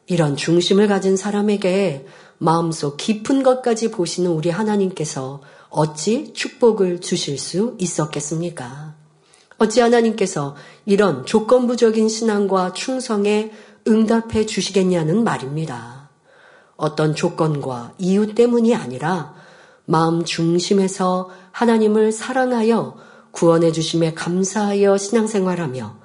이런 0.06 0.36
중심을 0.36 0.86
가진 0.88 1.16
사람에게 1.16 2.06
마음속 2.38 2.96
깊은 2.96 3.42
것까지 3.42 3.90
보시는 3.90 4.30
우리 4.30 4.50
하나님께서 4.50 5.42
어찌 5.68 6.32
축복을 6.32 7.00
주실 7.00 7.38
수 7.38 7.74
있었겠습니까? 7.78 8.94
어찌 9.58 9.80
하나님께서 9.80 10.54
이런 10.84 11.24
조건부적인 11.24 12.08
신앙과 12.08 12.72
충성에 12.72 13.50
응답해 13.88 14.46
주시겠냐는 14.46 15.24
말입니다. 15.24 16.10
어떤 16.76 17.14
조건과 17.14 17.94
이유 17.98 18.34
때문이 18.34 18.74
아니라 18.74 19.34
마음 19.86 20.24
중심에서 20.24 21.30
하나님을 21.52 22.12
사랑하여 22.12 22.96
구원해 23.30 23.72
주심에 23.72 24.14
감사하여 24.14 24.98
신앙생활하며 24.98 25.96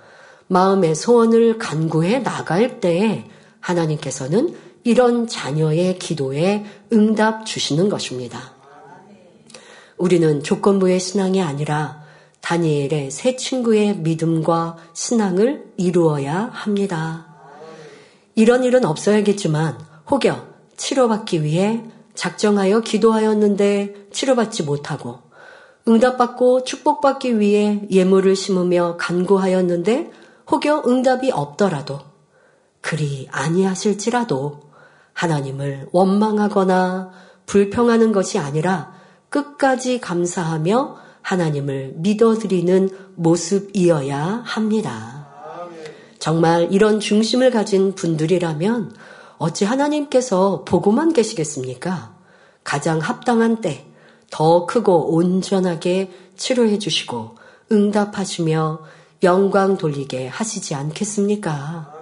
마음의 0.47 0.95
소원을 0.95 1.57
간구해 1.57 2.19
나갈 2.19 2.79
때에 2.79 3.25
하나님께서는 3.61 4.55
이런 4.83 5.27
자녀의 5.27 5.99
기도에 5.99 6.65
응답 6.91 7.45
주시는 7.45 7.89
것입니다. 7.89 8.53
우리는 9.97 10.41
조건부의 10.43 10.99
신앙이 10.99 11.41
아니라 11.41 12.01
다니엘의 12.41 13.11
새 13.11 13.35
친구의 13.35 13.97
믿음과 13.97 14.77
신앙을 14.93 15.73
이루어야 15.77 16.49
합니다. 16.51 17.27
이런 18.35 18.63
일은 18.63 18.83
없어야겠지만 18.83 19.77
혹여 20.09 20.47
치료받기 20.75 21.43
위해 21.43 21.83
작정하여 22.15 22.81
기도하였는데 22.81 24.07
치료받지 24.11 24.63
못하고 24.63 25.19
응답받고 25.87 26.63
축복받기 26.63 27.39
위해 27.39 27.81
예물을 27.89 28.35
심으며 28.35 28.97
간구하였는데 28.97 30.11
혹여 30.49 30.83
응답이 30.87 31.31
없더라도 31.31 32.10
그리 32.81 33.27
아니하실지라도 33.31 34.59
하나님을 35.13 35.87
원망하거나 35.91 37.11
불평하는 37.45 38.11
것이 38.11 38.39
아니라 38.39 38.93
끝까지 39.29 39.99
감사하며 39.99 40.97
하나님을 41.21 41.93
믿어드리는 41.97 42.89
모습이어야 43.15 44.41
합니다. 44.45 45.27
정말 46.19 46.71
이런 46.71 46.99
중심을 46.99 47.51
가진 47.51 47.93
분들이라면 47.93 48.95
어찌 49.37 49.65
하나님께서 49.65 50.63
보고만 50.65 51.13
계시겠습니까? 51.13 52.15
가장 52.63 52.99
합당한 52.99 53.61
때 53.61 53.91
더 54.31 54.65
크고 54.65 55.13
온전하게 55.13 56.09
치료해 56.35 56.79
주시고 56.79 57.35
응답하시며 57.71 58.79
영광 59.23 59.77
돌리게 59.77 60.27
하시지 60.27 60.73
않겠습니까? 60.73 62.00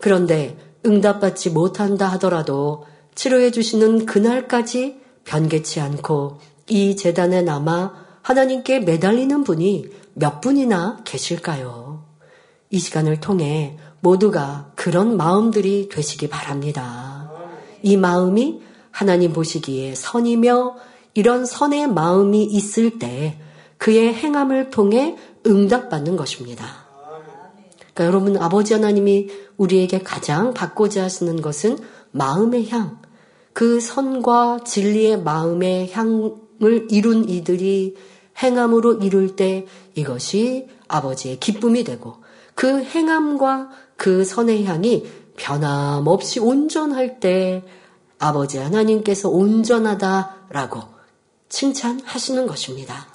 그런데 0.00 0.56
응답받지 0.84 1.50
못한다 1.50 2.06
하더라도 2.12 2.86
치료해 3.14 3.50
주시는 3.50 4.06
그날까지 4.06 5.00
변개치 5.24 5.80
않고 5.80 6.38
이 6.68 6.96
재단에 6.96 7.42
남아 7.42 8.06
하나님께 8.22 8.80
매달리는 8.80 9.44
분이 9.44 9.90
몇 10.14 10.40
분이나 10.40 11.00
계실까요? 11.04 12.04
이 12.70 12.78
시간을 12.78 13.20
통해 13.20 13.78
모두가 14.00 14.72
그런 14.74 15.16
마음들이 15.16 15.88
되시기 15.88 16.28
바랍니다. 16.28 17.30
이 17.82 17.96
마음이 17.96 18.60
하나님 18.90 19.32
보시기에 19.32 19.94
선이며 19.94 20.76
이런 21.14 21.46
선의 21.46 21.86
마음이 21.88 22.44
있을 22.44 22.98
때 22.98 23.40
그의 23.78 24.12
행함을 24.12 24.70
통해 24.70 25.16
응답받는 25.46 26.16
것입니다. 26.16 26.87
그러니까 27.98 28.04
여러분 28.04 28.36
아버지 28.36 28.74
하나님이 28.74 29.28
우리에게 29.56 29.98
가장 29.98 30.54
받고자 30.54 31.02
하시는 31.02 31.42
것은 31.42 31.78
마음의 32.12 32.68
향, 32.70 33.02
그 33.52 33.80
선과 33.80 34.60
진리의 34.64 35.22
마음의 35.22 35.90
향을 35.90 36.86
이룬 36.90 37.28
이들이 37.28 37.96
행함으로 38.40 38.98
이룰 39.02 39.34
때 39.34 39.66
이것이 39.96 40.68
아버지의 40.86 41.40
기쁨이 41.40 41.82
되고 41.82 42.22
그 42.54 42.84
행함과 42.84 43.70
그 43.96 44.24
선의 44.24 44.64
향이 44.64 45.04
변함없이 45.36 46.38
온전할 46.38 47.18
때 47.18 47.64
아버지 48.20 48.58
하나님께서 48.58 49.28
온전하다라고 49.28 50.82
칭찬하시는 51.48 52.46
것입니다. 52.46 53.08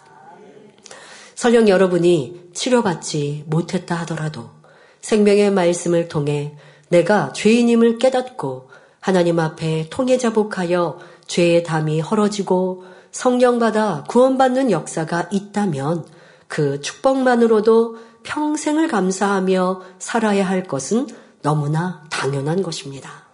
설령 1.36 1.70
여러분이 1.70 2.50
치료받지 2.54 3.46
못했다 3.48 3.96
하더라도 4.02 4.63
생명의 5.04 5.52
말씀을 5.52 6.08
통해 6.08 6.56
내가 6.88 7.34
죄인임을 7.34 8.00
깨닫고 8.00 8.70
하나님 9.00 9.38
앞에 9.38 9.88
통해 9.90 10.18
자복하여 10.18 10.98
죄의 11.28 11.64
담이 11.64 12.00
헐어지고 12.00 12.86
성령받아 13.12 14.06
구원받는 14.08 14.72
역사가 14.72 15.28
있다면 15.32 16.06
그 16.48 16.80
축복만으로도 16.82 17.98
평생을 18.24 18.88
감사하며 18.88 19.82
살아야 20.00 20.48
할 20.48 20.64
것은 20.64 21.08
너무나 21.42 22.04
당연한 22.10 22.64
것입니다. 22.64 23.28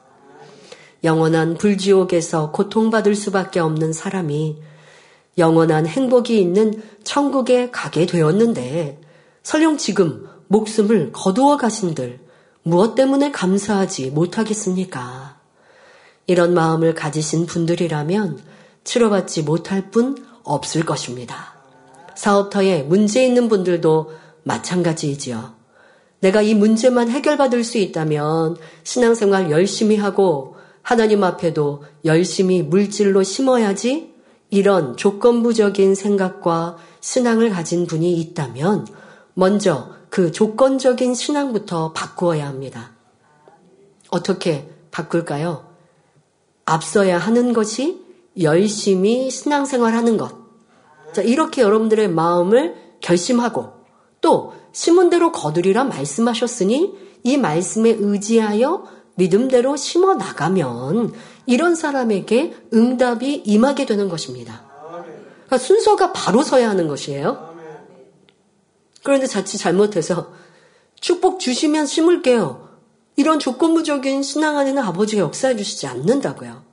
영원한 1.03 1.55
불지옥에서 1.55 2.51
고통받을 2.51 3.13
수밖에 3.13 3.59
없는 3.59 3.93
사람이 3.93 4.57
영원한 5.38 5.85
행복이 5.85 6.39
있는 6.39 6.81
천국에 7.03 7.69
가게 7.69 8.07
되었는데 8.07 8.99
설령 9.43 9.77
지금 9.77 10.27
목숨을 10.50 11.12
거두어 11.12 11.57
가신들 11.57 12.20
무엇 12.64 12.96
때문에 12.96 13.31
감사하지 13.31 14.09
못하겠습니까? 14.09 15.38
이런 16.25 16.53
마음을 16.53 16.94
가지신 16.94 17.46
분들이라면 17.46 18.40
치료받지 18.83 19.44
못할 19.44 19.92
뿐 19.92 20.18
없을 20.44 20.85
것입니다. 20.85 21.53
사업터에 22.16 22.83
문제 22.83 23.24
있는 23.25 23.48
분들도 23.48 24.12
마찬가지이지요. 24.44 25.53
내가 26.20 26.42
이 26.42 26.53
문제만 26.55 27.09
해결받을 27.09 27.64
수 27.64 27.77
있다면 27.77 28.57
신앙생활 28.83 29.51
열심히 29.51 29.96
하고 29.96 30.55
하나님 30.81 31.24
앞에도 31.24 31.83
열심히 32.05 32.64
물질로 32.64 33.22
심어야지 33.22 34.14
이런 34.50 34.98
조건부적인 34.98 35.94
생각과 35.94 36.77
신앙을 37.01 37.51
가진 37.51 37.85
분이 37.85 38.20
있다면 38.20 38.88
먼저 39.39 39.87
그 40.09 40.33
조건적인 40.33 41.13
신앙부터 41.15 41.93
바꾸어야 41.93 42.45
합니다. 42.45 42.91
어떻게 44.09 44.69
바꿀까요? 44.91 45.65
앞서야 46.65 47.17
하는 47.17 47.53
것이 47.53 48.03
열심히 48.41 49.31
신앙생활 49.31 49.93
하는 49.93 50.17
것. 50.17 50.35
자, 51.13 51.21
이렇게 51.21 51.61
여러분들의 51.61 52.09
마음을 52.09 52.75
결심하고 52.99 53.69
또 54.19 54.53
심은 54.73 55.09
대로 55.09 55.31
거두리라 55.31 55.85
말씀하셨으니 55.85 56.93
이 57.23 57.37
말씀에 57.37 57.95
의지하여 57.97 58.83
믿음대로 59.15 59.77
심어 59.77 60.15
나가면 60.15 61.13
이런 61.45 61.75
사람에게 61.75 62.57
응답이 62.73 63.43
임하게 63.45 63.85
되는 63.85 64.09
것입니다. 64.09 64.63
그러니까 65.45 65.57
순서가 65.57 66.11
바로 66.11 66.43
서야 66.43 66.69
하는 66.69 66.89
것이에요. 66.89 67.49
그런데 69.03 69.27
자칫 69.27 69.57
잘못해서 69.57 70.31
축복 71.00 71.40
주시면 71.40 71.85
심을게요. 71.85 72.70
이런 73.16 73.40
조건부적인 73.40 74.24
신앙 74.24 74.57
안에는 74.57 74.81
아버지가 74.81 75.22
역사해 75.24 75.55
주시지 75.55 75.88
않는다고요. 75.88 76.64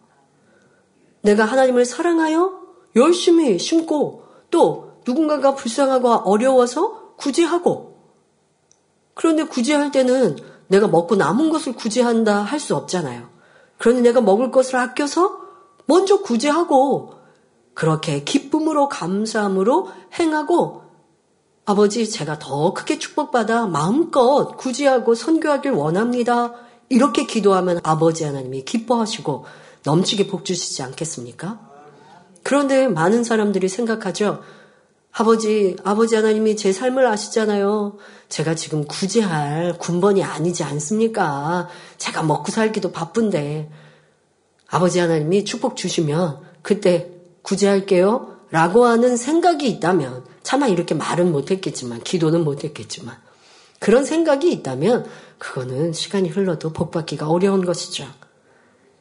내가 1.23 1.45
하나님을 1.45 1.85
사랑하여 1.85 2.61
열심히 2.95 3.59
심고 3.59 4.25
또 4.51 4.93
누군가가 5.07 5.55
불쌍하고 5.55 6.09
어려워서 6.09 7.15
구제하고 7.17 7.97
그런데 9.15 9.45
구제할 9.45 9.91
때는 9.91 10.37
내가 10.69 10.89
먹고 10.89 11.17
남은 11.17 11.51
것을 11.51 11.75
구제한다 11.75 12.43
할 12.43 12.61
수 12.61 12.77
없잖아요. 12.77 13.29
그러니 13.79 14.01
내가 14.03 14.21
먹을 14.21 14.51
것을 14.51 14.77
아껴서 14.77 15.41
먼저 15.87 16.21
구제하고 16.21 17.15
그렇게 17.75 18.25
기쁨으로 18.25 18.89
감사함으로 18.89 19.91
행하고 20.19 20.86
아버지 21.69 22.09
제가 22.09 22.39
더 22.39 22.73
크게 22.73 23.01
축복받아 23.01 23.67
마음껏 23.67 24.57
구제하고 24.57 25.17
선교하길 25.17 25.73
원합니다. 25.73 26.55
이렇게 26.89 27.27
기도하면 27.27 27.81
아버지 27.83 28.23
하나님이 28.23 28.65
기뻐하시고 28.65 29.45
넘치게 29.85 30.29
복 30.29 30.45
주시지 30.45 30.85
않겠습니까? 30.85 31.59
그런데 32.45 32.87
많은 32.87 33.25
사람들이 33.25 33.69
생각하죠. 33.69 34.43
아버지, 35.11 35.77
아버지 35.83 36.15
하나님이 36.15 36.55
제 36.57 36.73
삶을 36.73 37.05
아시잖아요. 37.05 37.97
제가 38.29 38.55
지금 38.55 38.85
구제할 38.85 39.77
군번이 39.79 40.23
아니지 40.23 40.63
않습니까? 40.63 41.69
제가 41.99 42.23
먹고 42.23 42.53
살기도 42.53 42.93
바쁜데. 42.93 43.71
아버지 44.69 45.01
하나님이 45.01 45.45
축복 45.45 45.75
주시면 45.75 46.39
그때 46.63 47.11
구제할게요. 47.43 48.37
라고 48.51 48.85
하는 48.85 49.17
생각이 49.17 49.69
있다면, 49.69 50.25
차마 50.47 50.69
이렇게 50.69 50.95
말은 50.95 51.33
못했겠지만, 51.33 52.05
기도는 52.05 52.45
못했겠지만, 52.45 53.17
그런 53.81 54.05
생각이 54.05 54.53
있다면, 54.53 55.05
그거는 55.39 55.93
시간이 55.93 56.29
흘러도 56.29 56.73
복받기가 56.73 57.29
어려운 57.29 57.65
것이죠. 57.65 58.07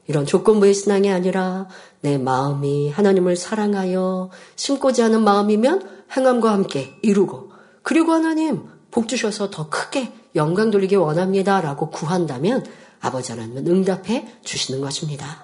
이런 0.07 0.25
조건부의 0.25 0.73
신앙이 0.73 1.11
아니라 1.11 1.67
내 2.01 2.17
마음이 2.17 2.89
하나님을 2.89 3.35
사랑하여 3.35 4.31
심고자 4.55 5.05
하는 5.05 5.23
마음이면 5.23 5.87
행함과 6.17 6.51
함께 6.51 6.95
이루고 7.03 7.51
그리고 7.83 8.11
하나님 8.13 8.63
복 8.89 9.07
주셔서 9.07 9.51
더 9.51 9.69
크게 9.69 10.11
영광 10.35 10.71
돌리기 10.71 10.95
원합니다. 10.95 11.61
라고 11.61 11.89
구한다면 11.91 12.65
아버지 12.99 13.31
하나님은 13.31 13.67
응답해 13.67 14.39
주시는 14.43 14.81
것입니다. 14.81 15.43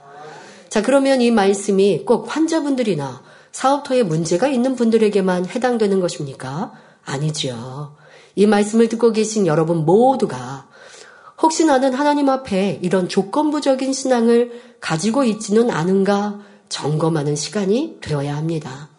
자, 0.70 0.82
그러면 0.82 1.22
이 1.22 1.32
말씀이 1.32 2.06
꼭 2.06 2.36
환자분들이나 2.36 3.22
사업터에 3.52 4.04
문제가 4.04 4.48
있는 4.48 4.76
분들에게만 4.76 5.48
해당되는 5.48 6.00
것입니까? 6.00 6.72
아니지요. 7.06 7.96
이 8.36 8.46
말씀을 8.46 8.90
듣고 8.90 9.12
계신 9.12 9.48
여러분 9.48 9.86
모두가 9.86 10.68
혹시 11.42 11.66
나는 11.66 11.94
하나님 11.94 12.30
앞에 12.30 12.80
이런 12.82 13.10
조건부적인 13.10 13.94
신앙을 13.94 14.62
가지고 14.80 15.24
있지는 15.24 15.70
않은가 15.72 16.40
점검하는 16.70 17.36
시간이 17.36 17.98
되어야 18.02 18.38
합니다. 18.38 18.90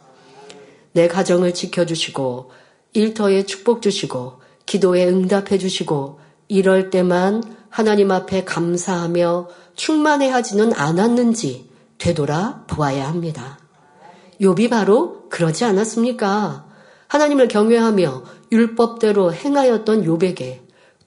내 0.92 1.08
가정을 1.08 1.54
지켜주시고 1.54 2.50
일터에 2.92 3.46
축복 3.46 3.80
주시고 3.80 4.40
기도에 4.66 5.06
응답해 5.06 5.58
주시고 5.58 6.20
이럴 6.48 6.90
때만 6.90 7.42
하나님 7.70 8.10
앞에 8.10 8.44
감사하며 8.44 9.48
충만해 9.76 10.28
하지는 10.28 10.74
않았는지 10.74 11.70
되돌아 11.96 12.64
보아야 12.66 13.08
합니다. 13.08 13.61
욥이 14.40 14.70
바로 14.70 15.28
그러지 15.28 15.64
않았습니까? 15.64 16.66
하나님을 17.08 17.48
경외하며 17.48 18.22
율법대로 18.50 19.32
행하였던 19.32 20.04
욥에게 20.04 20.60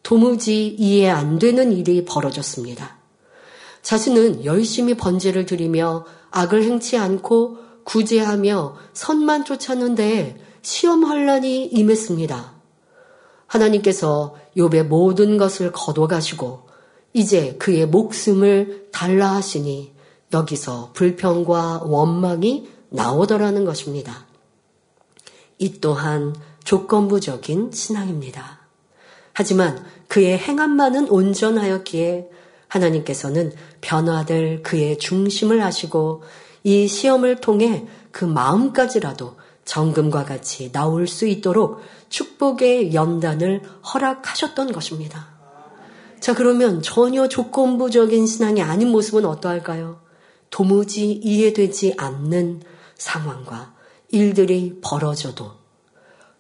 도무지 0.04 0.68
이해 0.68 1.10
안 1.10 1.40
되는 1.40 1.72
일이 1.72 2.06
벌어졌습니다. 2.06 2.98
자신은 3.82 4.46
열심히 4.46 4.96
번제를 4.96 5.46
드리며 5.46 6.06
악을 6.32 6.64
행치 6.64 6.98
않고 6.98 7.58
구제하며 7.84 8.76
선만 8.94 9.46
쫓았는데 9.46 10.38
시험 10.62 11.06
환란이 11.06 11.66
임했습니다. 11.68 12.54
하나님께서 13.48 14.36
욥의 14.58 14.88
모든 14.88 15.38
것을 15.38 15.72
거둬가시고 15.72 16.68
이제 17.14 17.56
그의 17.60 17.86
목숨을 17.88 18.90
달라 18.92 19.36
하시니 19.36 19.94
여기서 20.34 20.92
불평과 20.94 21.84
원망이 21.86 22.68
나오더라는 22.90 23.66
것입니다. 23.66 24.26
이 25.58 25.80
또한 25.80 26.36
조건부적인 26.64 27.72
신앙입니다. 27.72 28.60
하지만 29.34 29.86
그의 30.08 30.38
행함만은 30.38 31.10
온전하였기에 31.10 32.30
하나님께서는 32.68 33.54
변화될 33.82 34.64
그의 34.64 34.98
중심을 34.98 35.62
아시고 35.62 36.24
이 36.64 36.88
시험을 36.88 37.38
통해 37.38 37.86
그 38.12 38.26
마음까지라도 38.26 39.36
정금과 39.66 40.26
같이 40.26 40.72
나올 40.72 41.08
수 41.08 41.28
있도록 41.28 41.82
축복의 42.10 42.94
연단을 42.94 43.62
허락하셨던 43.94 44.72
것입니다. 44.72 45.36
자, 46.20 46.34
그러면 46.34 46.82
전혀 46.82 47.28
조건부적인 47.28 48.26
신앙이 48.26 48.62
아닌 48.62 48.90
모습은 48.90 49.26
어떠할까요? 49.26 50.00
도무지 50.50 51.12
이해되지 51.12 51.96
않는 51.98 52.62
상황과 52.96 53.74
일들이 54.10 54.80
벌어져도 54.82 55.52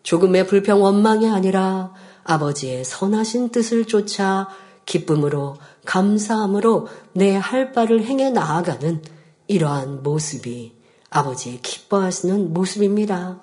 조금의 0.03 0.47
불평 0.47 0.81
원망이 0.81 1.29
아니라 1.29 1.93
아버지의 2.23 2.83
선하신 2.85 3.49
뜻을 3.49 3.85
쫓아 3.85 4.47
기쁨으로 4.85 5.57
감사함으로 5.85 6.87
내 7.13 7.35
할 7.35 7.71
바를 7.71 8.03
행해 8.03 8.29
나아가는 8.29 9.01
이러한 9.47 10.03
모습이 10.03 10.75
아버지의 11.09 11.61
기뻐하시는 11.61 12.53
모습입니다. 12.53 13.39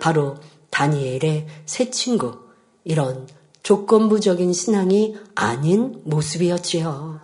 바로 0.00 0.36
다니엘의 0.70 1.46
새 1.66 1.90
친구, 1.90 2.38
이런 2.84 3.28
조건부적인 3.62 4.52
신앙이 4.52 5.16
아닌 5.34 6.00
모습이었지요. 6.04 7.20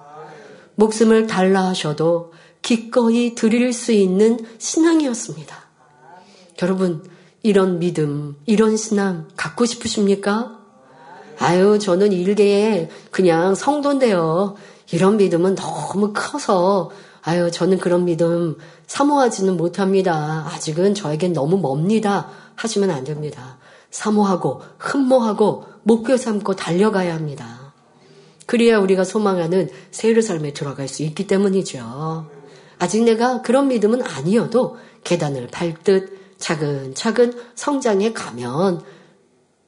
목숨을 0.77 1.27
달라 1.27 1.67
하셔도 1.67 2.33
기꺼이 2.63 3.35
드릴 3.35 3.73
수 3.73 3.93
있는 3.93 4.39
신앙이었습니다. 4.59 5.57
여러분, 6.63 7.03
이런 7.43 7.79
믿음, 7.79 8.37
이런 8.47 8.77
신앙 8.77 9.29
갖고 9.37 9.65
싶으십니까? 9.65 10.59
아유, 11.39 11.79
저는 11.79 12.13
일개에 12.13 12.91
그냥 13.11 13.55
성도인데요. 13.55 14.57
이런 14.93 15.17
믿음은 15.17 15.55
너무 15.55 16.13
커서, 16.13 16.91
아유, 17.23 17.51
저는 17.51 17.79
그런 17.79 18.05
믿음 18.05 18.57
사모하지는 18.87 19.57
못합니다. 19.57 20.47
아직은 20.53 20.95
저에겐 20.95 21.33
너무 21.33 21.59
멉니다. 21.59 22.29
하시면 22.57 22.91
안 22.91 23.05
됩니다. 23.05 23.59
사모하고, 23.91 24.63
흠모하고, 24.79 25.67
목표 25.85 26.17
삼고 26.17 26.57
달려가야 26.57 27.15
합니다. 27.15 27.73
그래야 28.47 28.79
우리가 28.79 29.05
소망하는 29.05 29.69
세례 29.91 30.21
삶에 30.21 30.53
들어갈 30.53 30.89
수 30.89 31.03
있기 31.03 31.27
때문이죠. 31.27 32.38
아직 32.79 33.03
내가 33.05 33.43
그런 33.43 33.69
믿음은 33.69 34.03
아니어도 34.03 34.77
계단을 35.05 35.49
밟듯 35.49 36.39
차근차근 36.39 37.33
성장해 37.55 38.13
가면 38.13 38.83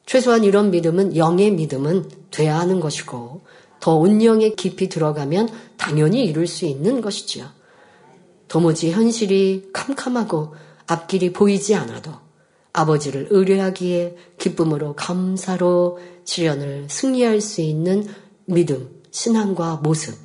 최소한 0.06 0.44
이런 0.44 0.70
믿음은 0.70 1.16
영의 1.16 1.50
믿음은 1.50 2.10
돼야 2.30 2.58
하는 2.58 2.80
것이고 2.80 3.42
더 3.80 3.96
온영에 3.96 4.50
깊이 4.50 4.88
들어가면 4.88 5.48
당연히 5.76 6.24
이룰 6.24 6.46
수 6.46 6.66
있는 6.66 7.00
것이지요. 7.00 7.46
도무지 8.48 8.90
현실이 8.90 9.70
캄캄하고 9.72 10.54
앞길이 10.86 11.32
보이지 11.32 11.74
않아도 11.76 12.12
아버지를 12.72 13.28
의뢰하기에 13.30 14.16
기쁨으로 14.38 14.94
감사로 14.94 15.98
시련을 16.24 16.86
승리할 16.88 17.40
수 17.40 17.60
있는 17.60 18.06
믿음, 18.44 19.02
신앙과 19.10 19.76
모습, 19.82 20.16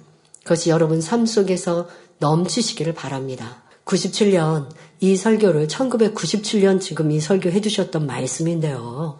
그것이 0.44 0.70
여러분 0.70 1.02
삶 1.02 1.26
속에서 1.26 1.88
넘치시기를 2.26 2.96
바랍니다. 2.96 3.62
97년 3.86 4.68
이 5.00 5.16
설교를 5.16 5.68
1997년 5.68 6.82
지금 6.82 7.12
이 7.12 7.20
설교 7.20 7.52
해주셨던 7.52 8.08
말씀인데요. 8.08 9.20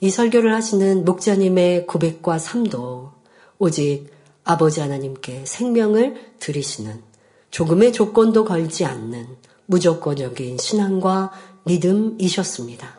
이 0.00 0.08
설교를 0.08 0.54
하시는 0.54 1.04
목자님의 1.04 1.86
고백과 1.86 2.38
삶도 2.38 3.12
오직 3.58 4.06
아버지 4.44 4.80
하나님께 4.80 5.44
생명을 5.46 6.34
들이시는 6.38 7.02
조금의 7.50 7.92
조건도 7.92 8.44
걸지 8.44 8.84
않는 8.84 9.26
무조건적인 9.66 10.58
신앙과 10.58 11.32
믿음이셨습니다. 11.64 12.96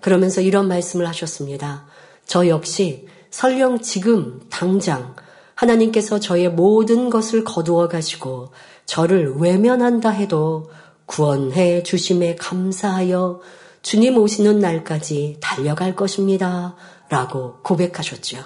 그러면서 0.00 0.40
이런 0.40 0.68
말씀을 0.68 1.06
하셨습니다. 1.08 1.84
저 2.24 2.48
역시 2.48 3.06
설령 3.30 3.80
지금 3.80 4.40
당장 4.48 5.14
하나님께서 5.54 6.20
저의 6.20 6.50
모든 6.50 7.10
것을 7.10 7.44
거두어 7.44 7.88
가시고 7.88 8.50
저를 8.86 9.34
외면한다 9.36 10.10
해도 10.10 10.70
구원해 11.06 11.82
주심에 11.82 12.36
감사하여 12.36 13.40
주님 13.82 14.16
오시는 14.16 14.58
날까지 14.58 15.38
달려갈 15.40 15.94
것입니다. 15.94 16.74
라고 17.08 17.56
고백하셨죠. 17.62 18.38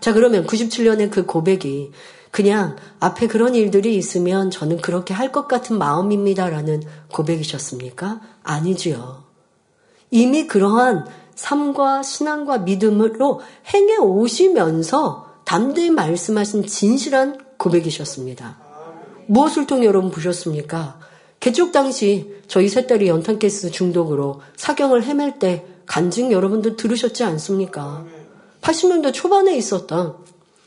자, 0.00 0.12
그러면 0.12 0.46
97년의 0.46 1.10
그 1.10 1.26
고백이 1.26 1.92
그냥 2.30 2.76
앞에 2.98 3.26
그런 3.28 3.54
일들이 3.54 3.94
있으면 3.96 4.50
저는 4.50 4.78
그렇게 4.78 5.12
할 5.12 5.30
것 5.30 5.46
같은 5.46 5.76
마음입니다라는 5.76 6.82
고백이셨습니까? 7.12 8.20
아니지요. 8.42 9.24
이미 10.10 10.46
그러한 10.46 11.06
삶과 11.34 12.02
신앙과 12.02 12.58
믿음으로 12.58 13.40
행해 13.72 13.98
오시면서 13.98 15.28
담대히 15.44 15.90
말씀하신 15.90 16.66
진실한 16.66 17.38
고백이셨습니다. 17.58 18.71
무엇을 19.26 19.66
통해 19.66 19.86
여러분 19.86 20.10
보셨습니까? 20.10 21.00
개쪽 21.40 21.72
당시 21.72 22.32
저희 22.46 22.68
세 22.68 22.86
딸이 22.86 23.08
연탄 23.08 23.38
가스 23.38 23.70
중독으로 23.70 24.40
사경을 24.56 25.04
헤맬 25.04 25.38
때 25.38 25.66
간증 25.86 26.30
여러분도 26.30 26.76
들으셨지 26.76 27.24
않습니까? 27.24 28.06
80년대 28.60 29.12
초반에 29.12 29.56
있었던 29.56 30.16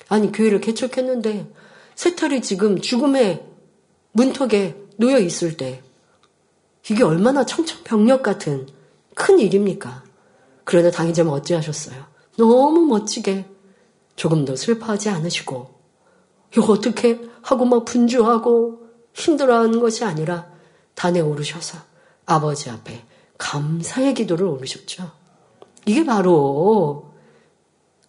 아니 0.10 0.32
교회를 0.32 0.62
개척했는데 0.62 1.50
세 1.96 2.15
딸이 2.15 2.41
지금 2.41 2.82
죽음의 2.82 3.46
문턱에 4.12 4.76
놓여 4.98 5.20
있을 5.20 5.58
때 5.58 5.82
이게 6.89 7.04
얼마나 7.04 7.46
청천벽력 7.46 8.22
같은 8.22 8.68
큰 9.13 9.39
일입니까? 9.39 10.04
그러나 10.63 10.91
당의자면 10.91 11.34
어찌하셨어요? 11.34 12.06
너무 12.38 12.82
멋지게 12.82 13.46
조금도 14.15 14.56
슬퍼하지 14.56 15.10
않으시고 15.10 15.75
이거 16.54 16.74
어떻게 16.74 17.22
하고 17.42 17.66
막 17.66 17.86
분주하고 17.86 18.86
힘들어하는 19.14 19.80
것이 19.80 20.04
아니라 20.04 20.48
단에 20.94 21.20
오르셔서 21.20 21.78
아버지 22.26 22.70
앞에 22.70 23.04
감사의 23.38 24.14
기도를 24.14 24.46
오르셨죠. 24.46 25.12
이게 25.86 26.06
바로 26.06 27.12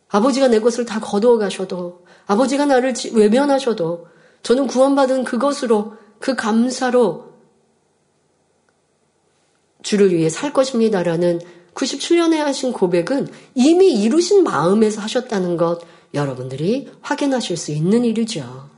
아버지가 0.08 0.48
내 0.48 0.60
것을 0.60 0.84
다 0.84 1.00
거두어 1.00 1.38
가셔도 1.38 2.04
아버지가 2.26 2.66
나를 2.66 2.94
외면하셔도 3.12 4.06
저는 4.42 4.66
구원받은 4.66 5.24
그것으로 5.24 5.94
그 6.18 6.34
감사로 6.34 7.32
주를 9.82 10.12
위해 10.12 10.28
살 10.28 10.52
것입니다라는 10.52 11.40
97년에 11.74 12.38
하신 12.38 12.72
고백은 12.72 13.28
이미 13.54 13.92
이루신 13.92 14.44
마음에서 14.44 15.00
하셨다는 15.02 15.56
것 15.56 15.80
여러분들이 16.16 16.88
확인하실 17.02 17.56
수 17.56 17.70
있는 17.70 18.04
일이죠. 18.04 18.68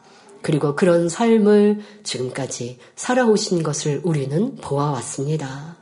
그리고 0.42 0.76
그런 0.76 1.08
삶을 1.08 1.80
지금까지 2.04 2.78
살아오신 2.96 3.62
것을 3.62 4.00
우리는 4.04 4.56
보아왔습니다. 4.56 5.76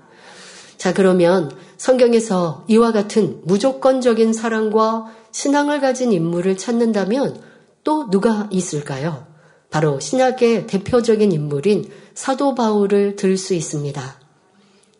자, 0.76 0.94
그러면 0.94 1.50
성경에서 1.78 2.64
이와 2.68 2.92
같은 2.92 3.40
무조건적인 3.44 4.32
사랑과 4.32 5.12
신앙을 5.32 5.80
가진 5.80 6.12
인물을 6.12 6.56
찾는다면 6.56 7.40
또 7.84 8.10
누가 8.10 8.48
있을까요? 8.50 9.26
바로 9.70 10.00
신약의 10.00 10.66
대표적인 10.66 11.32
인물인 11.32 11.90
사도 12.14 12.54
바울을 12.54 13.16
들 13.16 13.36
수 13.36 13.54
있습니다. 13.54 14.20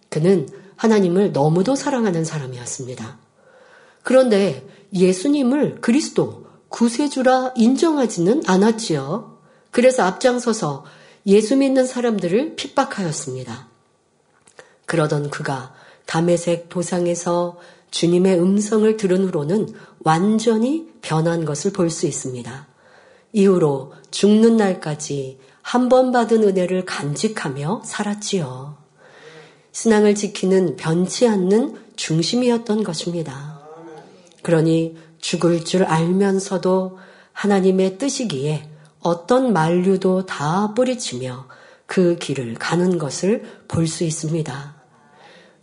그는 0.09 0.49
하나님을 0.77 1.33
너무도 1.33 1.75
사랑하는 1.75 2.25
사람이었습니다. 2.25 3.19
그런데 4.03 4.66
예수님을 4.92 5.81
그리스도, 5.81 6.45
구세주라 6.68 7.55
인정하지는 7.57 8.42
않았지요. 8.46 9.38
그래서 9.70 10.02
앞장서서 10.05 10.85
예수 11.26 11.57
믿는 11.57 11.87
사람들을 11.87 12.57
핍박하였습니다. 12.57 13.68
그러던 14.87 15.31
그가 15.31 15.74
담에색 16.07 16.68
도상에서 16.68 17.59
주님의 17.90 18.40
음성을 18.40 18.96
들은 18.96 19.24
후로는 19.24 19.68
완전히 20.00 20.88
변한 21.02 21.44
것을 21.44 21.72
볼 21.72 21.90
수 21.90 22.07
있습니다. 22.07 22.66
이후로 23.33 23.92
죽는 24.11 24.57
날까지 24.57 25.38
한 25.62 25.88
번 25.88 26.12
받은 26.12 26.44
은혜를 26.44 26.85
간직하며 26.85 27.83
살았지요. 27.85 28.76
신앙을 29.72 30.14
지키는 30.14 30.76
변치 30.76 31.26
않는 31.26 31.76
중심이었던 31.96 32.85
것입니다. 32.85 33.61
그러니 34.42 34.96
죽을 35.18 35.64
줄 35.64 35.85
알면서도 35.85 36.98
하나님의 37.33 37.98
뜻이기에 37.98 38.68
어떤 39.00 39.52
만류도 39.52 40.26
다 40.26 40.74
뿌리치며 40.74 41.46
그 41.87 42.16
길을 42.16 42.55
가는 42.55 42.98
것을 42.98 43.44
볼 43.68 43.87
수 43.87 44.05
있습니다. 44.05 44.74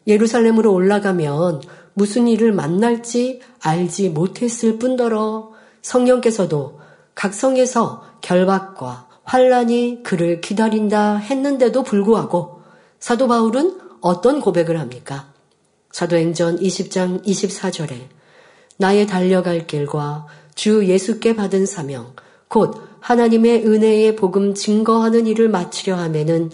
예루살렘으로 0.07 0.73
올라가면 0.73 1.61
무슨 1.93 2.27
일을 2.27 2.51
만날지 2.51 3.41
알지 3.61 4.09
못했을 4.09 4.79
뿐더러 4.79 5.51
성령께서도 5.81 6.79
각 7.15 7.33
성에서 7.33 8.03
결박과 8.21 9.07
환란이 9.23 10.01
그를 10.03 10.41
기다린다 10.41 11.17
했는데도 11.17 11.83
불구하고 11.83 12.61
사도 12.99 13.27
바울은 13.27 13.79
어떤 14.01 14.41
고백을 14.41 14.79
합니까? 14.79 15.31
사도행전 15.91 16.59
20장 16.59 17.23
24절에 17.25 18.07
나의 18.77 19.07
달려갈 19.07 19.67
길과 19.67 20.27
주 20.55 20.85
예수께 20.85 21.35
받은 21.35 21.65
사명 21.65 22.13
곧 22.47 22.81
하나님의 22.99 23.65
은혜의 23.65 24.15
복음 24.15 24.53
증거하는 24.53 25.27
일을 25.27 25.49
마치려 25.49 25.95
하면은 25.95 26.51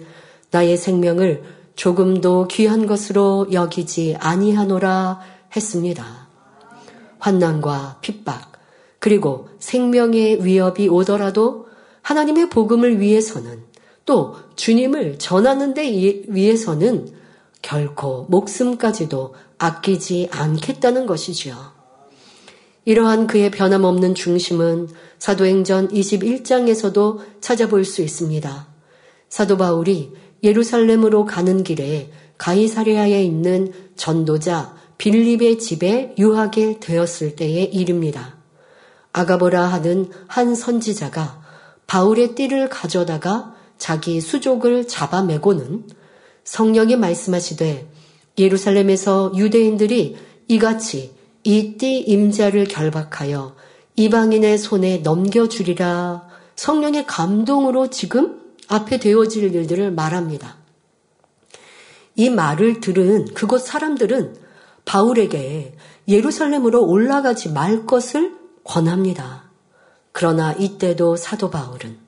나의 0.50 0.76
생명을 0.76 1.42
조금도 1.76 2.48
귀한 2.48 2.86
것으로 2.86 3.48
여기지 3.52 4.16
아니하노라 4.18 5.20
했습니다. 5.54 6.28
환난과 7.18 7.98
핍박 8.00 8.52
그리고 8.98 9.48
생명의 9.58 10.44
위협이 10.44 10.88
오더라도 10.88 11.68
하나님의 12.02 12.50
복음을 12.50 13.00
위해서는 13.00 13.62
또 14.04 14.34
주님을 14.56 15.18
전하는 15.18 15.74
데 15.74 15.84
위해서는 16.26 17.08
결코 17.62 18.26
목숨까지도 18.28 19.34
아끼지 19.58 20.28
않겠다는 20.32 21.06
것이지요. 21.06 21.79
이러한 22.90 23.28
그의 23.28 23.52
변함없는 23.52 24.16
중심은 24.16 24.88
사도행전 25.20 25.90
21장에서도 25.90 27.20
찾아볼 27.40 27.84
수 27.84 28.02
있습니다. 28.02 28.66
사도 29.28 29.56
바울이 29.56 30.10
예루살렘으로 30.42 31.24
가는 31.24 31.62
길에 31.62 32.10
가이사레아에 32.36 33.22
있는 33.22 33.72
전도자 33.94 34.74
빌립의 34.98 35.60
집에 35.60 36.16
유하게 36.18 36.80
되었을 36.80 37.36
때의 37.36 37.72
일입니다. 37.72 38.38
아가보라 39.12 39.66
하는 39.66 40.10
한 40.26 40.56
선지자가 40.56 41.44
바울의 41.86 42.34
띠를 42.34 42.68
가져다가 42.70 43.54
자기 43.78 44.20
수족을 44.20 44.88
잡아매고는 44.88 45.84
성령이 46.42 46.96
말씀하시되 46.96 47.88
예루살렘에서 48.36 49.30
유대인들이 49.36 50.16
이같이 50.48 51.19
이띠 51.42 52.00
임자를 52.00 52.64
결박하여 52.66 53.56
이방인의 53.96 54.58
손에 54.58 54.98
넘겨주리라 54.98 56.28
성령의 56.56 57.06
감동으로 57.06 57.88
지금 57.88 58.40
앞에 58.68 58.98
되어질 58.98 59.54
일들을 59.54 59.90
말합니다. 59.92 60.56
이 62.16 62.28
말을 62.28 62.80
들은 62.80 63.26
그곳 63.34 63.62
사람들은 63.62 64.36
바울에게 64.84 65.74
예루살렘으로 66.08 66.84
올라가지 66.84 67.50
말 67.50 67.86
것을 67.86 68.36
권합니다. 68.64 69.50
그러나 70.12 70.52
이때도 70.52 71.16
사도 71.16 71.50
바울은 71.50 71.98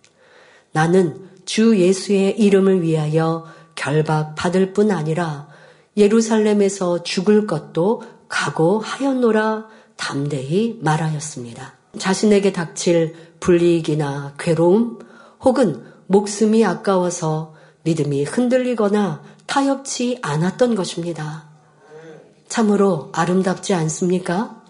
나는 0.73 1.29
주 1.45 1.79
예수의 1.79 2.38
이름을 2.38 2.83
위하여 2.83 3.47
결박 3.75 4.35
받을 4.35 4.73
뿐 4.73 4.90
아니라 4.90 5.49
예루살렘에서 5.97 7.03
죽을 7.03 7.47
것도 7.47 8.03
각오하였노라 8.33 9.66
담대히 9.97 10.79
말하였습니다. 10.81 11.75
자신에게 11.99 12.53
닥칠 12.53 13.14
불이익이나 13.40 14.35
괴로움 14.38 14.99
혹은 15.40 15.85
목숨이 16.07 16.64
아까워서 16.64 17.55
믿음이 17.85 18.25
흔들리거나 18.25 19.23
타협치 19.47 20.18
않았던 20.23 20.75
것입니다. 20.75 21.45
참으로 22.49 23.11
아름답지 23.12 23.75
않습니까? 23.75 24.62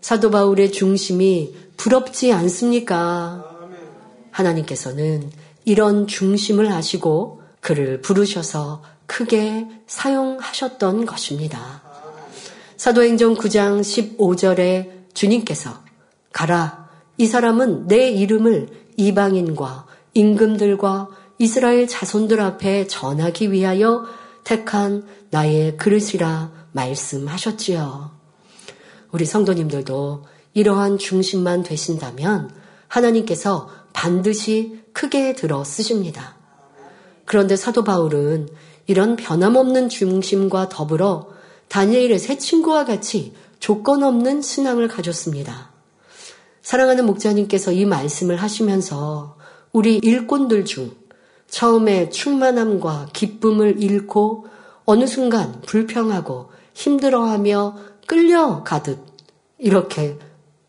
사도 0.00 0.30
바울의 0.30 0.72
중심이 0.72 1.54
부럽지 1.76 2.32
않습니까? 2.32 3.44
하나님께서는 4.30 5.30
이런 5.64 6.06
중심을 6.06 6.72
아시고 6.72 7.42
그를 7.60 8.00
부르셔서 8.00 8.82
크게 9.06 9.66
사용하셨던 9.86 11.04
것입니다. 11.04 11.87
사도행전 12.78 13.34
9장 13.34 13.80
15절에 13.80 15.12
주님께서 15.12 15.82
가라 16.32 16.88
이 17.16 17.26
사람은 17.26 17.88
내 17.88 18.08
이름을 18.08 18.68
이방인과 18.96 19.86
임금들과 20.14 21.08
이스라엘 21.40 21.88
자손들 21.88 22.40
앞에 22.40 22.86
전하기 22.86 23.50
위하여 23.50 24.04
택한 24.44 25.04
나의 25.30 25.76
그릇이라 25.76 26.52
말씀하셨지요. 26.70 28.12
우리 29.10 29.24
성도님들도 29.24 30.24
이러한 30.54 30.98
중심만 30.98 31.64
되신다면 31.64 32.52
하나님께서 32.86 33.70
반드시 33.92 34.84
크게 34.92 35.34
들어 35.34 35.64
쓰십니다. 35.64 36.36
그런데 37.24 37.56
사도 37.56 37.82
바울은 37.82 38.48
이런 38.86 39.16
변함없는 39.16 39.88
중심과 39.88 40.68
더불어 40.68 41.37
다니엘의 41.68 42.18
새 42.18 42.38
친구와 42.38 42.84
같이 42.84 43.32
조건 43.60 44.02
없는 44.02 44.42
신앙을 44.42 44.88
가졌습니다. 44.88 45.70
사랑하는 46.62 47.06
목자님께서 47.06 47.72
이 47.72 47.84
말씀을 47.84 48.36
하시면서 48.36 49.36
우리 49.72 49.96
일꾼들 49.96 50.64
중 50.64 50.90
처음에 51.48 52.10
충만함과 52.10 53.08
기쁨을 53.12 53.82
잃고 53.82 54.46
어느 54.84 55.06
순간 55.06 55.60
불평하고 55.62 56.50
힘들어하며 56.74 57.76
끌려가듯 58.06 58.98
이렇게 59.58 60.18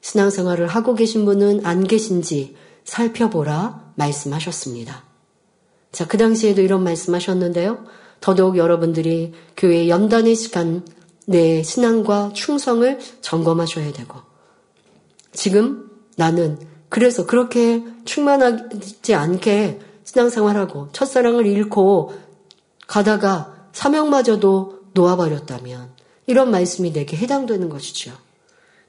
신앙생활을 0.01 0.67
하고 0.67 0.95
계신 0.95 1.25
분은 1.25 1.65
안 1.65 1.83
계신지 1.83 2.55
살펴보라 2.83 3.91
말씀하셨습니다. 3.95 5.03
자, 5.91 6.07
그 6.07 6.17
당시에도 6.17 6.62
이런 6.62 6.83
말씀하셨는데요. 6.83 7.83
더더욱 8.21 8.58
여러분들이 8.58 9.34
교회 9.55 9.88
연단의 9.88 10.36
시간 10.36 10.86
내 11.25 11.62
신앙과 11.63 12.32
충성을 12.34 12.99
점검하셔야 13.21 13.93
되고 13.93 14.19
지금 15.32 15.89
나는 16.15 16.60
그래서 16.89 17.25
그렇게 17.25 17.84
충만하지 18.05 19.13
않게 19.13 19.79
신앙생활하고 20.03 20.89
첫사랑을 20.91 21.45
잃고 21.45 22.13
가다가 22.88 23.53
사명마저도 23.73 24.79
놓아버렸다면 24.93 25.91
이런 26.25 26.51
말씀이 26.51 26.91
내게 26.91 27.15
해당되는 27.15 27.69
것이죠. 27.69 28.12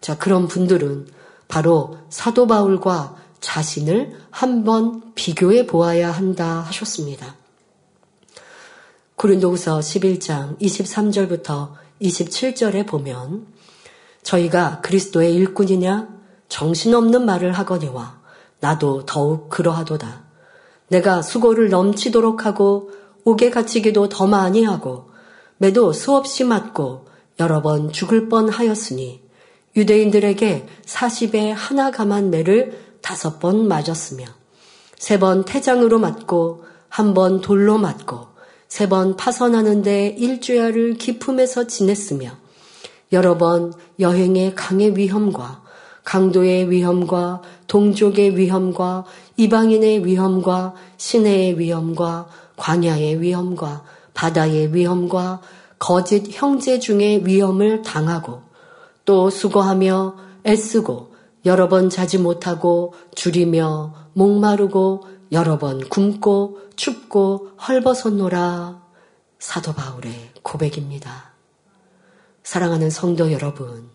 자, 0.00 0.16
그런 0.16 0.48
분들은 0.48 1.08
바로 1.46 1.98
사도 2.08 2.46
바울과 2.46 3.16
자신을 3.40 4.14
한번 4.30 5.12
비교해 5.14 5.66
보아야 5.66 6.10
한다 6.10 6.60
하셨습니다. 6.60 7.34
고린도후서 9.20 9.80
11장 9.80 10.58
23절부터 10.60 11.72
27절에 12.00 12.86
보면 12.86 13.46
저희가 14.22 14.80
그리스도의 14.80 15.34
일꾼이냐 15.34 16.08
정신없는 16.48 17.26
말을 17.26 17.52
하거니와 17.52 18.18
나도 18.60 19.04
더욱 19.04 19.50
그러하도다. 19.50 20.24
내가 20.88 21.20
수고를 21.20 21.68
넘치도록 21.68 22.46
하고 22.46 22.92
옥에 23.26 23.50
갇히기도 23.50 24.08
더 24.08 24.26
많이 24.26 24.64
하고 24.64 25.10
매도 25.58 25.92
수없이 25.92 26.44
맞고 26.44 27.04
여러 27.40 27.60
번 27.60 27.92
죽을 27.92 28.30
뻔 28.30 28.48
하였으니 28.48 29.20
유대인들에게 29.76 30.66
40에 30.86 31.52
하나 31.54 31.90
감한 31.90 32.30
매를 32.30 32.96
다섯 33.02 33.38
번 33.38 33.68
맞았으며 33.68 34.24
세 34.96 35.18
번 35.18 35.44
태장으로 35.44 35.98
맞고 35.98 36.64
한 36.88 37.12
번 37.12 37.42
돌로 37.42 37.76
맞고 37.76 38.29
세 38.70 38.86
번 38.88 39.16
파선하는데 39.16 40.14
일주야를 40.16 40.94
기품에서 40.94 41.66
지냈으며 41.66 42.30
여러 43.12 43.36
번 43.36 43.72
여행의 43.98 44.54
강의 44.54 44.96
위험과 44.96 45.62
강도의 46.04 46.70
위험과 46.70 47.42
동족의 47.66 48.36
위험과 48.36 49.04
이방인의 49.36 50.06
위험과 50.06 50.74
시내의 50.96 51.58
위험과 51.58 52.28
광야의 52.56 53.20
위험과 53.20 53.82
바다의 54.14 54.72
위험과 54.72 55.40
거짓 55.80 56.28
형제 56.30 56.78
중의 56.78 57.26
위험을 57.26 57.82
당하고 57.82 58.42
또 59.04 59.30
수고하며 59.30 60.14
애쓰고 60.46 61.12
여러 61.44 61.68
번 61.68 61.90
자지 61.90 62.18
못하고 62.18 62.94
줄이며 63.16 63.94
목마르고 64.12 65.02
여러 65.32 65.58
번 65.58 65.88
굶고 65.88 66.58
춥고 66.76 67.50
헐벗었노라 67.66 68.82
사도 69.38 69.72
바울의 69.72 70.12
고백입니다. 70.42 71.30
사랑하는 72.42 72.90
성도 72.90 73.32
여러분, 73.32 73.88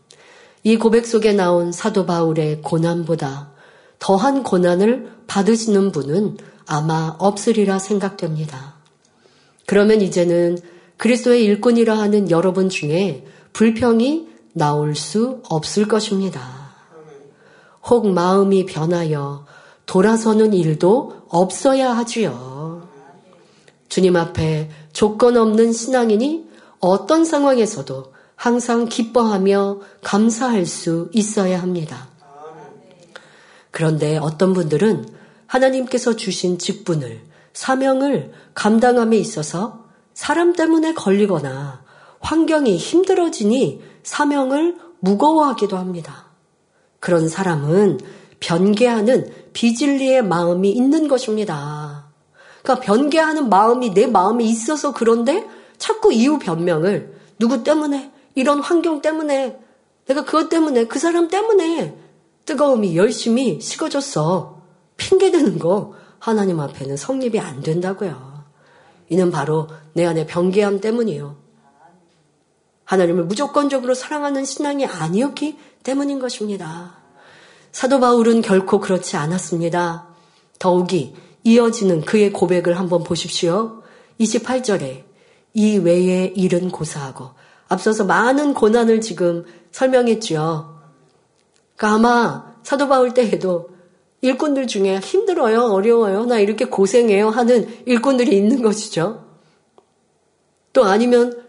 이 0.63 0.77
고백 0.77 1.05
속에 1.05 1.33
나온 1.33 1.71
사도 1.71 2.05
바울의 2.05 2.61
고난보다 2.61 3.51
더한 3.99 4.43
고난을 4.43 5.11
받으시는 5.27 5.91
분은 5.91 6.37
아마 6.65 7.15
없으리라 7.19 7.79
생각됩니다. 7.79 8.75
그러면 9.67 10.01
이제는 10.01 10.57
그리스도의 10.97 11.43
일꾼이라 11.43 11.97
하는 11.97 12.31
여러분 12.31 12.69
중에 12.69 13.25
불평이 13.53 14.29
나올 14.53 14.95
수 14.95 15.41
없을 15.49 15.87
것입니다. 15.87 16.73
혹 17.83 18.07
마음이 18.07 18.65
변하여 18.65 19.45
돌아서는 19.85 20.53
일도 20.53 21.25
없어야 21.29 21.95
하지요. 21.95 22.87
주님 23.89 24.15
앞에 24.15 24.69
조건 24.93 25.37
없는 25.37 25.73
신앙인이 25.73 26.49
어떤 26.79 27.25
상황에서도 27.25 28.13
항상 28.35 28.85
기뻐하며 28.85 29.79
감사할 30.03 30.65
수 30.65 31.09
있어야 31.13 31.61
합니다. 31.61 32.09
그런데 33.71 34.17
어떤 34.17 34.53
분들은 34.53 35.07
하나님께서 35.47 36.15
주신 36.15 36.57
직분을, 36.57 37.21
사명을 37.53 38.33
감당함에 38.53 39.17
있어서 39.17 39.85
사람 40.13 40.53
때문에 40.53 40.93
걸리거나 40.93 41.83
환경이 42.19 42.77
힘들어지니 42.77 43.81
사명을 44.03 44.77
무거워하기도 44.99 45.77
합니다. 45.77 46.25
그런 46.99 47.29
사람은 47.29 47.99
변개하는 48.39 49.31
비진리의 49.53 50.23
마음이 50.23 50.69
있는 50.71 51.07
것입니다. 51.07 52.05
그러니까 52.61 52.85
변개하는 52.85 53.49
마음이 53.49 53.93
내 53.93 54.07
마음에 54.07 54.43
있어서 54.43 54.93
그런데 54.93 55.47
자꾸 55.77 56.13
이유 56.13 56.39
변명을 56.39 57.15
누구 57.39 57.63
때문에 57.63 58.11
이런 58.33 58.59
환경 58.59 59.01
때문에 59.01 59.59
내가 60.07 60.23
그것 60.23 60.49
때문에 60.49 60.85
그 60.85 60.99
사람 60.99 61.27
때문에 61.27 61.97
뜨거움이 62.45 62.95
열심히 62.95 63.59
식어졌어. 63.59 64.61
핑계대는 64.97 65.59
거 65.59 65.93
하나님 66.19 66.59
앞에는 66.59 66.97
성립이 66.97 67.39
안 67.39 67.61
된다고요. 67.61 68.43
이는 69.09 69.31
바로 69.31 69.67
내 69.93 70.05
안의 70.05 70.27
변개함 70.27 70.81
때문이에요. 70.81 71.37
하나님을 72.85 73.25
무조건적으로 73.25 73.93
사랑하는 73.93 74.45
신앙이 74.45 74.85
아니었기 74.85 75.57
때문인 75.83 76.19
것입니다. 76.19 77.04
사도 77.75 77.99
바울은 77.99 78.41
결코 78.41 78.79
그렇지 78.79 79.17
않았습니다. 79.17 80.07
더욱이 80.59 81.13
이어지는 81.43 82.05
그의 82.05 82.31
고백을 82.31 82.79
한번 82.79 83.03
보십시오. 83.03 83.83
28절에 84.17 85.03
이 85.55 85.77
외의 85.79 86.31
일은 86.37 86.71
고사하고 86.71 87.31
앞서서 87.67 88.05
많은 88.05 88.53
고난을 88.53 89.01
지금 89.01 89.43
설명했죠. 89.73 90.73
그러니까 91.75 91.95
아마 91.97 92.53
사도 92.63 92.87
바울 92.87 93.13
때에도 93.13 93.67
일꾼들 94.21 94.67
중에 94.67 94.99
힘들어요, 94.99 95.63
어려워요, 95.63 96.23
나 96.27 96.39
이렇게 96.39 96.63
고생해요 96.63 97.29
하는 97.29 97.67
일꾼들이 97.85 98.37
있는 98.37 98.61
것이죠. 98.61 99.25
또 100.71 100.85
아니면 100.85 101.43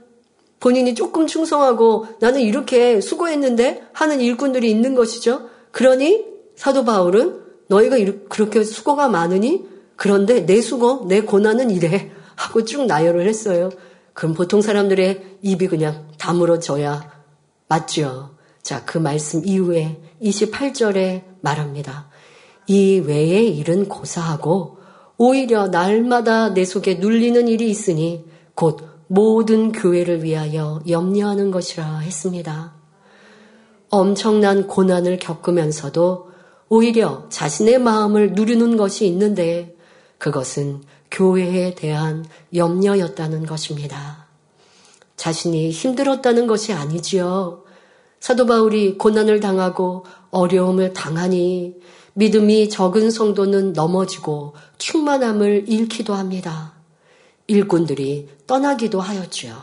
본인이 0.58 0.92
조금 0.96 1.28
충성하고 1.28 2.08
나는 2.18 2.40
이렇게 2.40 3.00
수고했는데 3.00 3.84
하는 3.92 4.20
일꾼들이 4.20 4.68
있는 4.68 4.96
것이죠. 4.96 5.54
그러니 5.76 6.24
사도 6.54 6.86
바울은 6.86 7.38
너희가 7.68 7.96
그렇게 8.30 8.64
수고가 8.64 9.10
많으니 9.10 9.66
그런데 9.94 10.46
내 10.46 10.62
수고, 10.62 11.04
내 11.06 11.20
고난은 11.20 11.70
이래 11.70 12.10
하고 12.34 12.64
쭉 12.64 12.86
나열을 12.86 13.28
했어요. 13.28 13.68
그럼 14.14 14.32
보통 14.32 14.62
사람들의 14.62 15.40
입이 15.42 15.68
그냥 15.68 16.08
다물어져야 16.16 17.12
맞죠. 17.68 18.38
자, 18.62 18.86
그 18.86 18.96
말씀 18.96 19.44
이후에 19.44 20.00
28절에 20.22 21.24
말합니다. 21.42 22.08
이 22.66 23.00
외의 23.00 23.54
일은 23.54 23.86
고사하고 23.86 24.78
오히려 25.18 25.68
날마다 25.68 26.54
내 26.54 26.64
속에 26.64 26.94
눌리는 26.94 27.48
일이 27.48 27.68
있으니 27.68 28.24
곧 28.54 28.80
모든 29.08 29.72
교회를 29.72 30.24
위하여 30.24 30.80
염려하는 30.88 31.50
것이라 31.50 31.98
했습니다. 31.98 32.75
엄청난 33.96 34.66
고난을 34.66 35.18
겪으면서도 35.18 36.30
오히려 36.68 37.26
자신의 37.28 37.78
마음을 37.78 38.32
누리는 38.32 38.76
것이 38.76 39.06
있는데 39.06 39.76
그것은 40.18 40.82
교회에 41.10 41.74
대한 41.74 42.24
염려였다는 42.54 43.46
것입니다. 43.46 44.26
자신이 45.16 45.70
힘들었다는 45.70 46.46
것이 46.46 46.72
아니지요. 46.72 47.64
사도 48.20 48.46
바울이 48.46 48.98
고난을 48.98 49.40
당하고 49.40 50.04
어려움을 50.30 50.92
당하니 50.92 51.76
믿음이 52.14 52.68
적은 52.68 53.10
성도는 53.10 53.72
넘어지고 53.72 54.54
충만함을 54.78 55.64
잃기도 55.68 56.14
합니다. 56.14 56.74
일꾼들이 57.46 58.28
떠나기도 58.46 59.00
하였지요. 59.00 59.54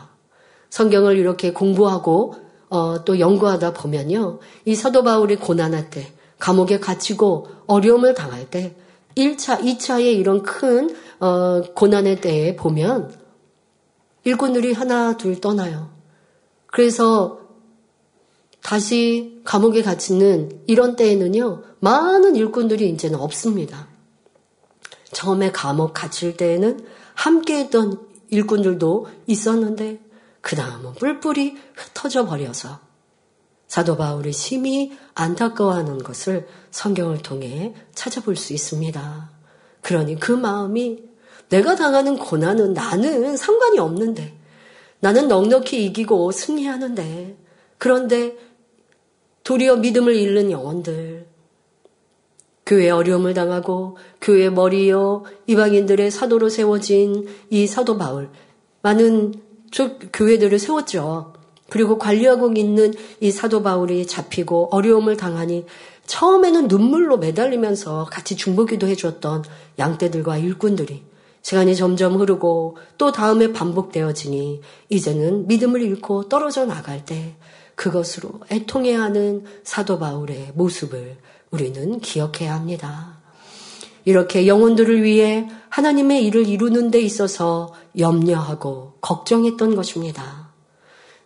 성경을 0.70 1.18
이렇게 1.18 1.52
공부하고 1.52 2.43
어, 2.74 3.04
또 3.04 3.20
연구하다 3.20 3.72
보면요. 3.72 4.40
이 4.64 4.74
사도 4.74 5.04
바울이 5.04 5.36
고난할 5.36 5.90
때, 5.90 6.12
감옥에 6.40 6.80
갇히고 6.80 7.46
어려움을 7.68 8.14
당할 8.14 8.50
때 8.50 8.74
1차, 9.16 9.60
2차의 9.60 10.16
이런 10.18 10.42
큰 10.42 10.92
어, 11.20 11.62
고난의 11.72 12.20
때에 12.20 12.56
보면 12.56 13.14
일꾼들이 14.24 14.72
하나 14.72 15.16
둘 15.16 15.40
떠나요. 15.40 15.90
그래서 16.66 17.38
다시 18.60 19.40
감옥에 19.44 19.82
갇히는 19.82 20.62
이런 20.66 20.96
때에는요, 20.96 21.62
많은 21.78 22.34
일꾼들이 22.34 22.88
이제는 22.90 23.20
없습니다. 23.20 23.86
처음에 25.12 25.52
감옥 25.52 25.94
갇힐 25.94 26.36
때에는 26.36 26.84
함께 27.14 27.58
했던 27.58 28.00
일꾼들도 28.30 29.06
있었는데, 29.28 30.00
그 30.44 30.56
다음은 30.56 30.92
뿔뿔이 30.92 31.56
흩어져 31.74 32.26
버려서 32.26 32.78
사도 33.66 33.96
바울이 33.96 34.30
심히 34.32 34.92
안타까워하는 35.14 35.98
것을 36.02 36.46
성경을 36.70 37.22
통해 37.22 37.74
찾아볼 37.94 38.36
수 38.36 38.52
있습니다. 38.52 39.30
그러니 39.80 40.20
그 40.20 40.32
마음이 40.32 41.02
내가 41.48 41.76
당하는 41.76 42.18
고난은 42.18 42.74
나는 42.74 43.38
상관이 43.38 43.78
없는데 43.78 44.36
나는 45.00 45.28
넉넉히 45.28 45.82
이기고 45.86 46.30
승리하는데 46.30 47.38
그런데 47.78 48.36
도리어 49.44 49.76
믿음을 49.76 50.14
잃는 50.14 50.50
영혼들 50.50 51.26
교회 52.66 52.90
어려움을 52.90 53.32
당하고 53.32 53.96
교회 54.20 54.50
머리여 54.50 55.24
이방인들의 55.46 56.10
사도로 56.10 56.50
세워진 56.50 57.28
이 57.48 57.66
사도 57.66 57.96
바울 57.96 58.28
많은 58.82 59.43
교회들을 60.12 60.58
세웠죠. 60.58 61.34
그리고 61.70 61.98
관리하고 61.98 62.52
있는 62.52 62.92
이 63.20 63.30
사도 63.30 63.62
바울이 63.62 64.06
잡히고 64.06 64.68
어려움을 64.70 65.16
당하니 65.16 65.66
처음에는 66.06 66.68
눈물로 66.68 67.18
매달리면서 67.18 68.08
같이 68.10 68.36
중보기도 68.36 68.86
해줬던 68.86 69.44
양떼들과 69.78 70.38
일꾼들이 70.38 71.02
시간이 71.42 71.76
점점 71.76 72.16
흐르고 72.16 72.78
또 72.96 73.12
다음에 73.12 73.52
반복되어지니 73.52 74.60
이제는 74.88 75.46
믿음을 75.46 75.82
잃고 75.82 76.28
떨어져 76.28 76.64
나갈 76.64 77.04
때 77.04 77.36
그것으로 77.74 78.30
애통해야 78.50 79.02
하는 79.02 79.44
사도 79.62 79.98
바울의 79.98 80.52
모습을 80.54 81.18
우리는 81.50 82.00
기억해야 82.00 82.54
합니다. 82.54 83.13
이렇게 84.04 84.46
영혼들을 84.46 85.02
위해 85.02 85.48
하나님의 85.70 86.24
일을 86.26 86.46
이루는 86.46 86.90
데 86.90 87.00
있어서 87.00 87.72
염려하고 87.98 88.94
걱정했던 89.00 89.76
것입니다. 89.76 90.50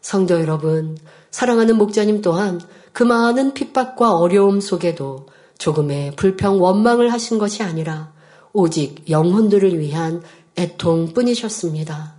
성도 0.00 0.40
여러분, 0.40 0.96
사랑하는 1.30 1.76
목자님 1.76 2.22
또한 2.22 2.60
그 2.92 3.02
많은 3.02 3.52
핍박과 3.54 4.16
어려움 4.16 4.60
속에도 4.60 5.26
조금의 5.58 6.14
불평 6.16 6.62
원망을 6.62 7.12
하신 7.12 7.38
것이 7.38 7.62
아니라 7.62 8.12
오직 8.52 9.10
영혼들을 9.10 9.78
위한 9.78 10.22
애통뿐이셨습니다. 10.56 12.14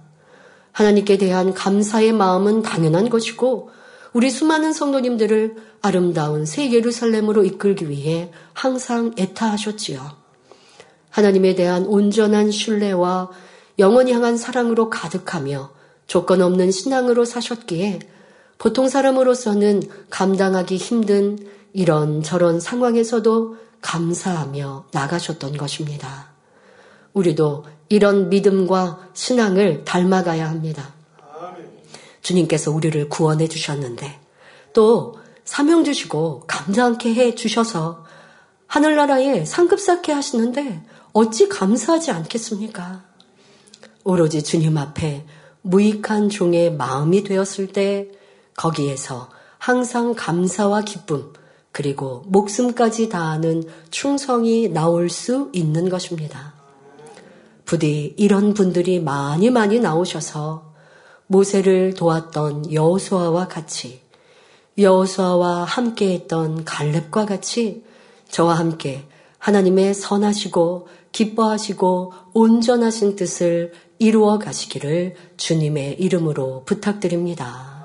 하나님께 0.71 1.17
대한 1.17 1.53
감사의 1.53 2.13
마음은 2.13 2.61
당연한 2.61 3.09
것이고 3.09 3.69
우리 4.13 4.29
수많은 4.29 4.73
성도님들을 4.73 5.55
아름다운 5.81 6.45
새 6.45 6.71
예루살렘으로 6.71 7.43
이끌기 7.43 7.89
위해 7.89 8.31
항상 8.53 9.13
애타하셨지요. 9.17 10.18
하나님에 11.09 11.55
대한 11.55 11.85
온전한 11.85 12.51
신뢰와 12.51 13.29
영원히 13.79 14.11
향한 14.11 14.37
사랑으로 14.37 14.89
가득하며 14.89 15.71
조건 16.07 16.41
없는 16.41 16.71
신앙으로 16.71 17.25
사셨기에 17.25 17.99
보통 18.57 18.89
사람으로서는 18.89 19.83
감당하기 20.09 20.75
힘든 20.77 21.39
이런 21.71 22.23
저런 22.23 22.59
상황에서도 22.59 23.57
감사하며 23.81 24.87
나가셨던 24.91 25.57
것입니다. 25.57 26.27
우리도 27.13 27.65
이런 27.87 28.29
믿음과 28.29 29.09
신앙을 29.13 29.85
닮아가야 29.85 30.47
합니다. 30.47 30.93
주님께서 32.21 32.71
우리를 32.71 33.07
구원해 33.09 33.47
주셨는데 33.47 34.19
또 34.73 35.17
사명 35.45 35.83
주시고 35.83 36.43
감사하게 36.47 37.13
해 37.15 37.35
주셔서 37.35 38.05
하늘나라에 38.67 39.45
상급 39.45 39.79
쌓게 39.79 40.11
하시는데 40.11 40.83
어찌 41.19 41.49
감사하지 41.49 42.11
않겠습니까? 42.11 43.03
오로지 44.05 44.41
주님 44.41 44.77
앞에 44.77 45.25
무익한 45.63 46.29
종의 46.29 46.71
마음이 46.71 47.25
되었을 47.25 47.73
때 47.73 48.07
거기에서 48.55 49.29
항상 49.57 50.13
감사와 50.15 50.83
기쁨 50.83 51.33
그리고 51.73 52.23
목숨까지 52.27 53.09
다하는 53.09 53.63
충성이 53.91 54.69
나올 54.69 55.09
수 55.09 55.49
있는 55.51 55.89
것입니다. 55.89 56.53
부디 57.65 58.13
이런 58.15 58.53
분들이 58.53 59.01
많이 59.01 59.49
많이 59.49 59.81
나오셔서 59.81 60.73
모세를 61.27 61.95
도왔던 61.95 62.71
여호수아와 62.71 63.49
같이 63.49 63.99
여호수아와 64.77 65.65
함께했던 65.65 66.63
갈렙과 66.63 67.25
같이 67.25 67.83
저와 68.29 68.53
함께 68.53 69.05
하나님의 69.39 69.93
선하시고 69.93 70.87
기뻐하시고 71.11 72.13
온전하신 72.33 73.15
뜻을 73.15 73.73
이루어 73.97 74.39
가시기를 74.39 75.15
주님의 75.37 75.99
이름으로 75.99 76.63
부탁드립니다. 76.65 77.79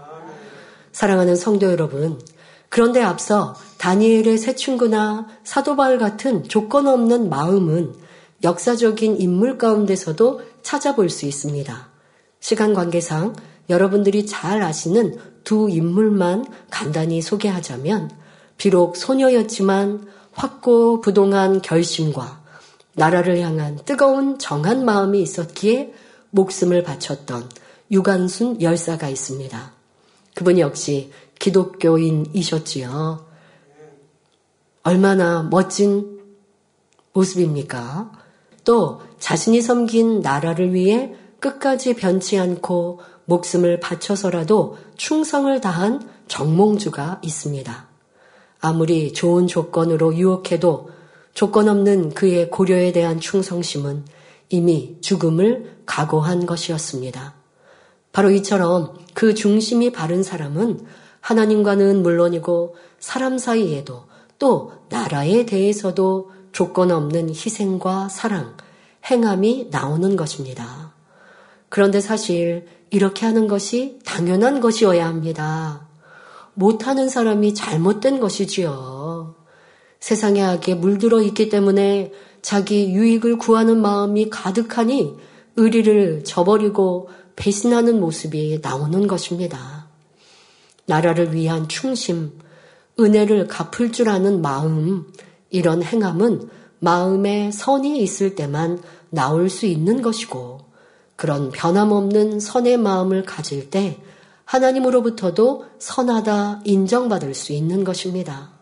사랑하는 0.93 1.35
성도 1.35 1.71
여러분, 1.71 2.21
그런데 2.69 3.03
앞서 3.03 3.55
다니엘의 3.79 4.39
새 4.39 4.55
친구나 4.55 5.27
사도바울 5.43 5.99
같은 5.99 6.45
조건 6.45 6.87
없는 6.87 7.29
마음은 7.29 7.95
역사적인 8.43 9.21
인물 9.21 9.59
가운데서도 9.59 10.41
찾아볼 10.63 11.11
수 11.11 11.27
있습니다. 11.27 11.89
시간 12.41 12.75
관계상 12.75 13.35
여러분들이 13.71 14.27
잘 14.27 14.63
아시는 14.63 15.19
두 15.45 15.69
인물만 15.71 16.47
간단히 16.71 17.23
소개하자면 17.23 18.11
비록 18.57 18.97
소녀였지만 18.97 20.07
확고 20.33 21.01
부동한 21.01 21.63
결심과 21.63 22.44
나라를 22.95 23.41
향한 23.41 23.79
뜨거운 23.85 24.39
정한 24.39 24.85
마음이 24.85 25.21
있었기에 25.23 25.93
목숨을 26.31 26.83
바쳤던 26.83 27.49
유관순 27.91 28.63
열사가 28.63 29.09
있습니다. 29.09 29.73
그분 30.35 30.59
역시 30.59 31.13
기독교인이셨지요. 31.39 33.27
얼마나 34.83 35.43
멋진 35.43 36.21
모습입니까? 37.13 38.13
또 38.65 39.01
자신이 39.19 39.63
섬긴 39.63 40.21
나라를 40.21 40.75
위해 40.75 41.15
끝까지 41.41 41.95
변치 41.95 42.39
않고 42.39 43.01
목숨을 43.27 43.81
바쳐서라도 43.81 44.77
충성을 44.97 45.61
다한 45.61 46.09
정몽주가 46.29 47.21
있습니다. 47.23 47.89
아무리 48.61 49.13
좋은 49.13 49.47
조건으로 49.47 50.17
유혹해도 50.17 50.91
조건 51.35 51.69
없는 51.69 52.15
그의 52.15 52.49
고려에 52.51 52.93
대한 52.93 53.21
충성심은 53.21 54.05
이미 54.49 54.97
죽음을 55.01 55.79
각오한 55.85 56.47
것이었습니다. 56.47 57.35
바로 58.13 58.31
이처럼 58.31 58.97
그 59.15 59.35
중심이 59.35 59.91
바른 59.91 60.23
사람은 60.23 60.87
하나님과는 61.21 62.03
물론이고 62.03 62.77
사람 63.01 63.39
사이에도 63.39 64.05
또 64.39 64.73
나라에 64.89 65.47
대해서도 65.47 66.31
조건 66.53 66.93
없는 66.93 67.31
희생과 67.31 68.09
사랑, 68.09 68.57
행함이 69.11 69.69
나오는 69.71 70.15
것입니다. 70.17 70.93
그런데 71.69 72.01
사실 72.01 72.67
이렇게 72.91 73.27
하는 73.27 73.49
것이 73.49 73.99
당연한 74.05 74.61
것이어야 74.61 75.07
합니다. 75.07 75.89
못하는 76.55 77.09
사람이 77.09 77.55
잘못된 77.55 78.21
것이지요. 78.21 79.04
세상의 80.05 80.43
악에 80.43 80.75
물들어 80.75 81.23
있기 81.23 81.49
때문에 81.49 82.13
자기 82.43 82.91
유익을 82.93 83.39
구하는 83.39 83.81
마음이 83.81 84.29
가득하니 84.29 85.15
의리를 85.57 86.25
저버리고 86.25 87.09
배신하는 87.37 88.01
모습이 88.01 88.59
나오는 88.61 89.07
것입니다. 89.07 89.89
나라를 90.85 91.33
위한 91.33 91.69
충심, 91.69 92.33
은혜를 93.01 93.47
갚을 93.47 93.93
줄 93.93 94.11
아는 94.11 94.43
마음, 94.43 95.11
이런 95.49 95.83
행함은 95.83 96.51
마음에 96.81 97.51
선이 97.51 97.99
있을 98.03 98.35
때만 98.35 98.83
나올 99.09 99.49
수 99.49 99.65
있는 99.65 100.03
것이고, 100.03 100.67
그런 101.17 101.51
변함없는 101.51 102.41
선의 102.41 102.77
마음을 102.77 103.23
가질 103.23 103.71
때 103.71 103.99
하나님으로부터도 104.45 105.65
선하다 105.79 106.61
인정받을 106.67 107.33
수 107.33 107.55
있는 107.55 107.85
것입니다. 107.85 108.54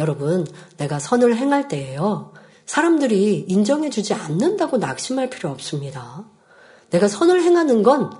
여러분, 0.00 0.46
내가 0.78 0.98
선을 0.98 1.36
행할 1.36 1.68
때에요. 1.68 2.32
사람들이 2.66 3.44
인정해주지 3.46 4.14
않는다고 4.14 4.78
낙심할 4.78 5.30
필요 5.30 5.50
없습니다. 5.50 6.24
내가 6.90 7.06
선을 7.06 7.42
행하는 7.42 7.82
건 7.82 8.10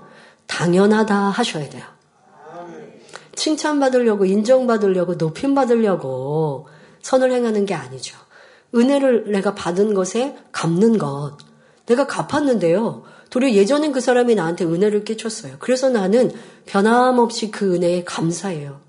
당연하다 0.45 1.15
하셔야 1.15 1.69
돼요. 1.69 1.83
칭찬받으려고, 3.35 4.25
인정받으려고, 4.25 5.15
높임받으려고 5.15 6.67
선을 7.01 7.31
행하는 7.31 7.65
게 7.65 7.73
아니죠. 7.73 8.17
은혜를 8.75 9.31
내가 9.31 9.55
받은 9.55 9.93
것에 9.93 10.37
갚는 10.51 10.97
것. 10.97 11.37
내가 11.87 12.05
갚았는데요. 12.05 13.03
도리어 13.31 13.51
예전엔 13.51 13.91
그 13.91 14.01
사람이 14.01 14.35
나한테 14.35 14.65
은혜를 14.65 15.03
끼쳤어요. 15.03 15.55
그래서 15.59 15.89
나는 15.89 16.31
변함없이 16.65 17.49
그 17.49 17.73
은혜에 17.75 18.03
감사해요. 18.03 18.81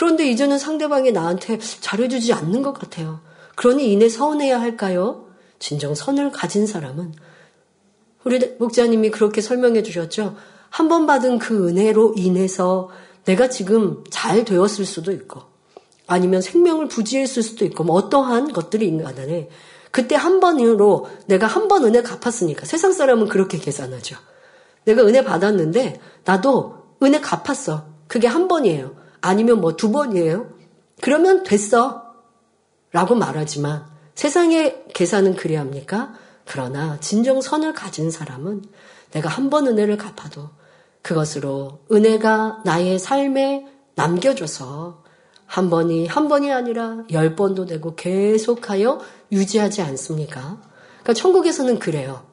그런데 0.00 0.26
이제는 0.30 0.56
상대방이 0.56 1.12
나한테 1.12 1.58
잘해주지 1.58 2.32
않는 2.32 2.62
것 2.62 2.72
같아요. 2.72 3.20
그러니 3.54 3.92
이내 3.92 4.08
서운해야 4.08 4.58
할까요? 4.58 5.26
진정 5.58 5.94
선을 5.94 6.30
가진 6.32 6.66
사람은 6.66 7.12
우리 8.24 8.56
목자님이 8.58 9.10
그렇게 9.10 9.42
설명해 9.42 9.82
주셨죠. 9.82 10.36
한 10.70 10.88
번 10.88 11.04
받은 11.04 11.38
그 11.38 11.68
은혜로 11.68 12.14
인해서 12.16 12.88
내가 13.26 13.50
지금 13.50 14.02
잘 14.08 14.46
되었을 14.46 14.86
수도 14.86 15.12
있고 15.12 15.42
아니면 16.06 16.40
생명을 16.40 16.88
부지했을 16.88 17.42
수도 17.42 17.66
있고 17.66 17.84
뭐 17.84 17.96
어떠한 17.96 18.54
것들이 18.54 18.86
있는 18.88 19.04
간에 19.04 19.50
그때 19.90 20.14
한 20.14 20.40
번으로 20.40 21.08
내가 21.26 21.46
한 21.46 21.68
번 21.68 21.84
은혜 21.84 22.00
갚았으니까 22.00 22.64
세상 22.64 22.94
사람은 22.94 23.28
그렇게 23.28 23.58
계산하죠. 23.58 24.16
내가 24.86 25.02
은혜 25.02 25.22
받았는데 25.22 26.00
나도 26.24 26.86
은혜 27.02 27.20
갚았어. 27.20 27.84
그게 28.08 28.26
한 28.28 28.48
번이에요. 28.48 28.98
아니면 29.20 29.60
뭐 29.60 29.76
두 29.76 29.90
번이에요. 29.92 30.50
그러면 31.00 31.42
됐어. 31.44 32.14
라고 32.92 33.14
말하지만 33.14 33.86
세상의 34.14 34.84
계산은 34.92 35.36
그래야 35.36 35.60
합니까? 35.60 36.12
그러나 36.44 36.98
진정 37.00 37.40
선을 37.40 37.72
가진 37.72 38.10
사람은 38.10 38.64
내가 39.12 39.28
한 39.28 39.50
번 39.50 39.66
은혜를 39.66 39.96
갚아도 39.96 40.50
그것으로 41.02 41.80
은혜가 41.90 42.62
나의 42.64 42.98
삶에 42.98 43.66
남겨줘서 43.94 45.02
한 45.46 45.70
번이 45.70 46.06
한 46.06 46.28
번이 46.28 46.52
아니라 46.52 47.04
열 47.12 47.34
번도 47.36 47.66
되고 47.66 47.94
계속하여 47.94 49.00
유지하지 49.32 49.82
않습니까? 49.82 50.60
그러니까 51.00 51.12
천국에서는 51.14 51.78
그래요. 51.78 52.24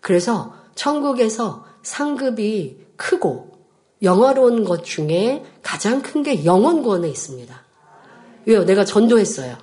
그래서 0.00 0.54
천국에서 0.74 1.64
상급이 1.82 2.86
크고 2.96 3.57
영화로운 4.02 4.64
것 4.64 4.84
중에 4.84 5.44
가장 5.62 6.02
큰 6.02 6.22
게 6.22 6.44
영원 6.44 6.82
구원에 6.82 7.08
있습니다. 7.08 7.62
왜요? 8.46 8.64
내가 8.64 8.84
전도했어요. 8.84 9.56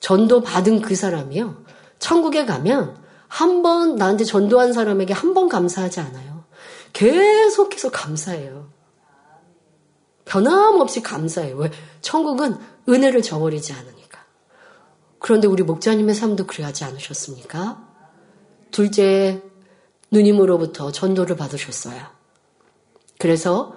전도 0.00 0.42
받은 0.42 0.80
그 0.82 0.94
사람이요. 0.94 1.64
천국에 1.98 2.44
가면 2.46 2.96
한 3.28 3.62
번 3.62 3.96
나한테 3.96 4.24
전도한 4.24 4.72
사람에게 4.72 5.12
한 5.14 5.34
번 5.34 5.48
감사하지 5.48 6.00
않아요. 6.00 6.44
계속해서 6.92 7.90
감사해요. 7.90 8.68
변함없이 10.24 11.02
감사해요. 11.02 11.56
왜? 11.56 11.70
천국은 12.00 12.56
은혜를 12.88 13.22
저버리지 13.22 13.72
않으니까. 13.72 14.24
그런데 15.18 15.46
우리 15.46 15.62
목자님의 15.62 16.14
삶도 16.14 16.46
그래 16.46 16.64
하지 16.64 16.84
않으셨습니까? 16.84 17.86
둘째 18.70 19.42
누님으로부터 20.10 20.90
전도를 20.92 21.36
받으셨어요. 21.36 22.00
그래서 23.20 23.76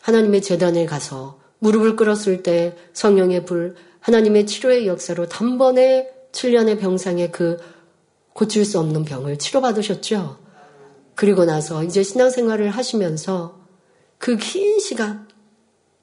하나님의 0.00 0.40
재단에 0.42 0.86
가서 0.86 1.40
무릎을 1.58 1.96
꿇었을 1.96 2.44
때 2.44 2.76
성령의 2.92 3.44
불, 3.44 3.74
하나님의 4.00 4.46
치료의 4.46 4.86
역사로 4.86 5.28
단번에 5.28 6.08
7년의 6.30 6.78
병상에 6.78 7.30
그 7.30 7.56
고칠 8.32 8.64
수 8.64 8.78
없는 8.78 9.04
병을 9.04 9.38
치료받으셨죠. 9.38 10.38
그리고 11.16 11.44
나서 11.44 11.82
이제 11.82 12.02
신앙생활을 12.02 12.70
하시면서 12.70 13.58
그 14.18 14.36
긴 14.36 14.78
시간 14.78 15.26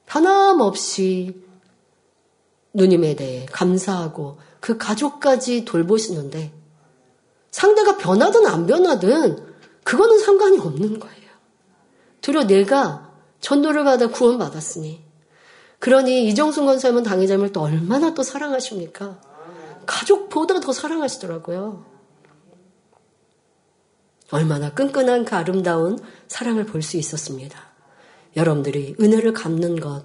변함없이 0.06 1.42
누님에 2.74 3.16
대해 3.16 3.46
감사하고 3.50 4.38
그 4.60 4.76
가족까지 4.76 5.64
돌보시는데 5.64 6.52
상대가 7.50 7.96
변하든 7.96 8.46
안 8.46 8.66
변하든 8.66 9.54
그거는 9.84 10.18
상관이 10.18 10.58
없는 10.58 10.98
거예요. 10.98 11.23
들어 12.24 12.44
내가 12.44 13.12
전도를 13.42 13.84
받아 13.84 14.06
구원 14.06 14.38
받았으니 14.38 15.04
그러니 15.78 16.26
이정순 16.28 16.64
권사님은 16.64 17.02
당회자님을 17.02 17.52
또 17.52 17.60
얼마나 17.60 18.14
또 18.14 18.22
사랑하십니까? 18.22 19.20
가족보다 19.84 20.58
더 20.60 20.72
사랑하시더라고요. 20.72 21.84
얼마나 24.30 24.72
끈끈한 24.72 25.26
그 25.26 25.36
아름다운 25.36 25.98
사랑을 26.26 26.64
볼 26.64 26.80
수 26.80 26.96
있었습니다. 26.96 27.60
여러분들이 28.36 28.96
은혜를 28.98 29.34
갚는 29.34 29.78
것, 29.78 30.04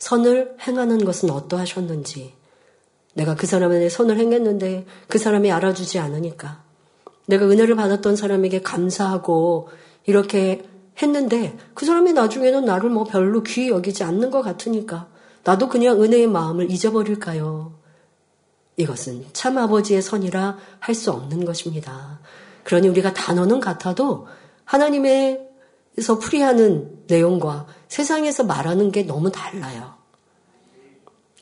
선을 0.00 0.58
행하는 0.60 1.02
것은 1.02 1.30
어떠하셨는지, 1.30 2.34
내가 3.14 3.36
그 3.36 3.46
사람에 3.46 3.88
선을 3.88 4.18
행했는데 4.18 4.84
그 5.08 5.16
사람이 5.16 5.50
알아주지 5.50 5.98
않으니까, 5.98 6.62
내가 7.26 7.46
은혜를 7.46 7.74
받았던 7.74 8.16
사람에게 8.16 8.60
감사하고 8.60 9.70
이렇게 10.04 10.70
했는데 11.00 11.56
그 11.74 11.86
사람이 11.86 12.12
나중에는 12.12 12.64
나를 12.64 12.90
뭐 12.90 13.04
별로 13.04 13.42
귀히 13.42 13.68
여기지 13.68 14.04
않는 14.04 14.30
것 14.30 14.42
같으니까 14.42 15.08
나도 15.44 15.68
그냥 15.68 16.02
은혜의 16.02 16.26
마음을 16.28 16.70
잊어버릴까요? 16.70 17.78
이것은 18.76 19.26
참 19.32 19.58
아버지의 19.58 20.02
선이라 20.02 20.58
할 20.78 20.94
수 20.94 21.10
없는 21.12 21.44
것입니다. 21.44 22.20
그러니 22.64 22.88
우리가 22.88 23.12
단어는 23.12 23.60
같아도 23.60 24.26
하나님의서 24.64 26.18
풀이하는 26.20 27.04
내용과 27.08 27.66
세상에서 27.88 28.44
말하는 28.44 28.92
게 28.92 29.02
너무 29.02 29.30
달라요. 29.30 29.94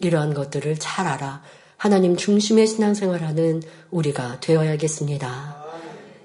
이러한 0.01 0.34
것들을 0.34 0.78
잘 0.78 1.07
알아 1.07 1.42
하나님 1.76 2.16
중심의 2.16 2.66
신앙생활하는 2.66 3.62
우리가 3.90 4.40
되어야겠습니다. 4.40 5.64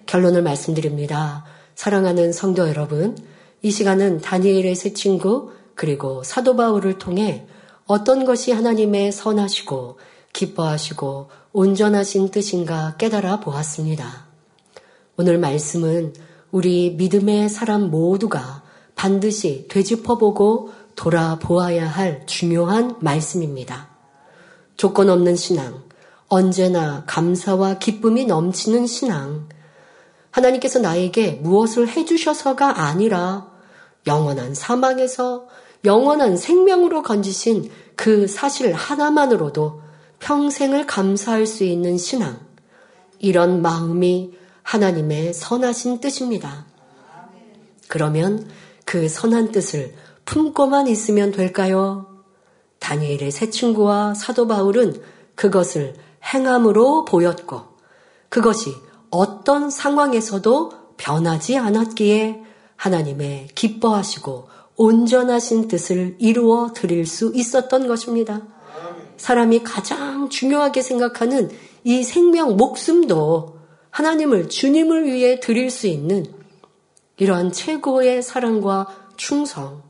결론을 0.06 0.42
말씀드립니다. 0.44 1.46
사랑하는 1.76 2.32
성도 2.32 2.68
여러분, 2.70 3.18
이 3.62 3.70
시간은 3.70 4.22
다니엘의 4.22 4.76
새 4.76 4.94
친구 4.94 5.52
그리고 5.76 6.24
사도 6.24 6.56
바울을 6.56 6.98
통해 6.98 7.46
어떤 7.86 8.24
것이 8.24 8.52
하나님의 8.54 9.12
선하시고 9.12 10.00
기뻐하시고 10.32 11.30
온전하신 11.52 12.32
뜻인가 12.32 12.96
깨달아 12.98 13.42
보았습니다. 13.42 14.26
오늘 15.18 15.38
말씀은 15.38 16.14
우리 16.52 16.92
믿음의 16.92 17.50
사람 17.50 17.92
모두가 17.92 18.64
반드시 18.96 19.68
되짚어보고 19.68 20.72
돌아보아야 20.96 21.88
할 21.88 22.26
중요한 22.26 22.96
말씀입니다. 23.02 23.90
조건 24.78 25.10
없는 25.10 25.36
신앙, 25.36 25.84
언제나 26.28 27.04
감사와 27.06 27.80
기쁨이 27.80 28.26
넘치는 28.26 28.88
신앙, 28.88 29.48
하나님께서 30.36 30.80
나에게 30.80 31.40
무엇을 31.42 31.88
해주셔서가 31.88 32.82
아니라 32.82 33.48
영원한 34.06 34.54
사망에서 34.54 35.48
영원한 35.86 36.36
생명으로 36.36 37.04
건지신 37.04 37.72
그 37.96 38.28
사실 38.28 38.74
하나만으로도 38.74 39.82
평생을 40.20 40.88
감사할 40.88 41.46
수 41.46 41.64
있는 41.64 41.98
신앙. 41.98 42.40
이런 43.20 43.62
마음이 43.62 44.34
하나님의 44.62 45.34
선하신 45.34 46.02
뜻입니다. 46.02 46.66
그러면 47.88 48.50
그 48.84 49.08
선한 49.08 49.54
뜻을 49.54 49.94
품고만 50.26 50.88
있으면 50.88 51.32
될까요? 51.32 52.08
다니엘의 52.80 53.32
새 53.32 53.50
친구와 53.50 54.16
사도 54.16 54.48
바울은 54.48 55.02
그것을 55.36 55.96
행함으로 56.34 57.06
보였고 57.06 57.62
그것이 58.28 58.76
어떤 59.16 59.70
상황에서도 59.70 60.72
변하지 60.98 61.58
않았기에 61.58 62.44
하나님의 62.76 63.48
기뻐하시고 63.56 64.50
온전하신 64.76 65.70
뜻을 65.70 66.18
이루어 66.20 66.74
드릴 66.74 67.06
수 67.06 67.32
있었던 67.34 67.88
것입니다. 67.88 68.42
사람이 69.18 69.64
가장 69.64 70.30
중요하게 70.30 70.82
생각하는 70.82 71.50
이 71.86 72.04
생명, 72.04 72.58
목숨도 72.58 73.58
하나님을 73.90 74.50
주님을 74.50 75.06
위해 75.06 75.40
드릴 75.40 75.70
수 75.70 75.88
있는 75.88 76.26
이러한 77.18 77.54
최고의 77.54 78.22
사랑과 78.22 78.88
충성, 79.16 79.82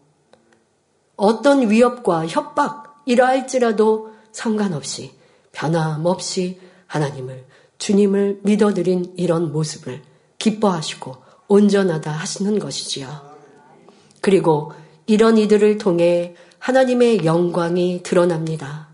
어떤 1.16 1.72
위협과 1.72 2.28
협박, 2.28 3.02
이러할지라도 3.08 4.12
상관없이 4.32 5.16
변함없이 5.52 6.60
하나님을 6.86 7.46
주님을 7.78 8.40
믿어드린 8.44 9.14
이런 9.18 9.52
모습을 9.52 10.02
기뻐하시고 10.38 11.16
온전하다 11.48 12.12
하시는 12.12 12.60
것이지요. 12.60 13.08
그리고 14.22 14.74
이런 15.08 15.38
이들을 15.38 15.78
통해 15.78 16.36
하나님의 16.60 17.26
영광이 17.26 18.02
드러납니다. 18.04 18.88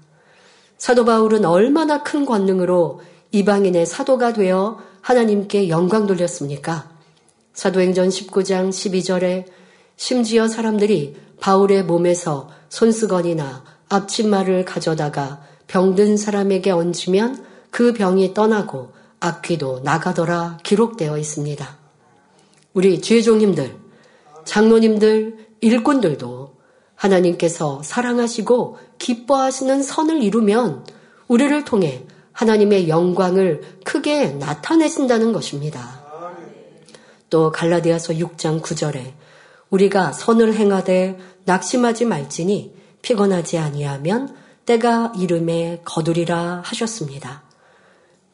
사도 0.77 1.05
바울은 1.05 1.45
얼마나 1.45 2.03
큰 2.03 2.25
권능으로 2.25 3.01
이방인의 3.31 3.85
사도가 3.85 4.33
되어 4.33 4.79
하나님께 5.01 5.69
영광 5.69 6.05
돌렸습니까? 6.05 6.89
사도행전 7.53 8.09
19장 8.09 8.69
12절에 8.69 9.45
심지어 9.95 10.47
사람들이 10.47 11.15
바울의 11.39 11.83
몸에서 11.83 12.49
손수건이나 12.69 13.63
앞치마를 13.89 14.65
가져다가 14.65 15.41
병든 15.67 16.17
사람에게 16.17 16.71
얹으면 16.71 17.50
그 17.71 17.93
병이 17.93 18.33
떠나고 18.33 18.91
악귀도 19.19 19.81
나가더라 19.83 20.59
기록되어 20.63 21.17
있습니다. 21.17 21.77
우리 22.73 23.01
주의종님들, 23.01 23.77
장로님들, 24.45 25.47
일꾼들도 25.61 26.55
하나님께서 26.95 27.81
사랑하시고 27.83 28.77
기뻐하시는 28.99 29.81
선을 29.81 30.21
이루면 30.21 30.85
우리를 31.27 31.65
통해 31.65 32.05
하나님의 32.33 32.89
영광을 32.89 33.61
크게 33.83 34.31
나타내신다는 34.31 35.33
것입니다. 35.33 36.01
또 37.29 37.51
갈라디아서 37.51 38.13
6장 38.13 38.61
9절에 38.61 39.13
우리가 39.69 40.11
선을 40.11 40.53
행하되 40.53 41.17
낙심하지 41.45 42.05
말지니 42.05 42.75
피곤하지 43.01 43.57
아니하면 43.57 44.35
때가 44.65 45.13
이름에 45.17 45.81
거두리라 45.85 46.61
하셨습니다. 46.63 47.43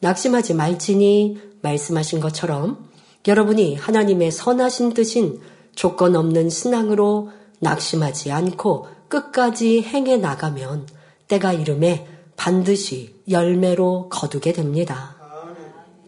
낙심하지 0.00 0.54
말지니 0.54 1.40
말씀하신 1.62 2.20
것처럼 2.20 2.88
여러분이 3.26 3.76
하나님의 3.76 4.30
선하신 4.30 4.94
뜻인 4.94 5.40
조건 5.74 6.16
없는 6.16 6.50
신앙으로 6.50 7.30
낙심하지 7.60 8.32
않고 8.32 8.88
끝까지 9.08 9.82
행해 9.82 10.16
나가면 10.16 10.86
때가 11.26 11.52
이름에 11.52 12.06
반드시 12.36 13.14
열매로 13.28 14.08
거두게 14.10 14.52
됩니다. 14.52 15.16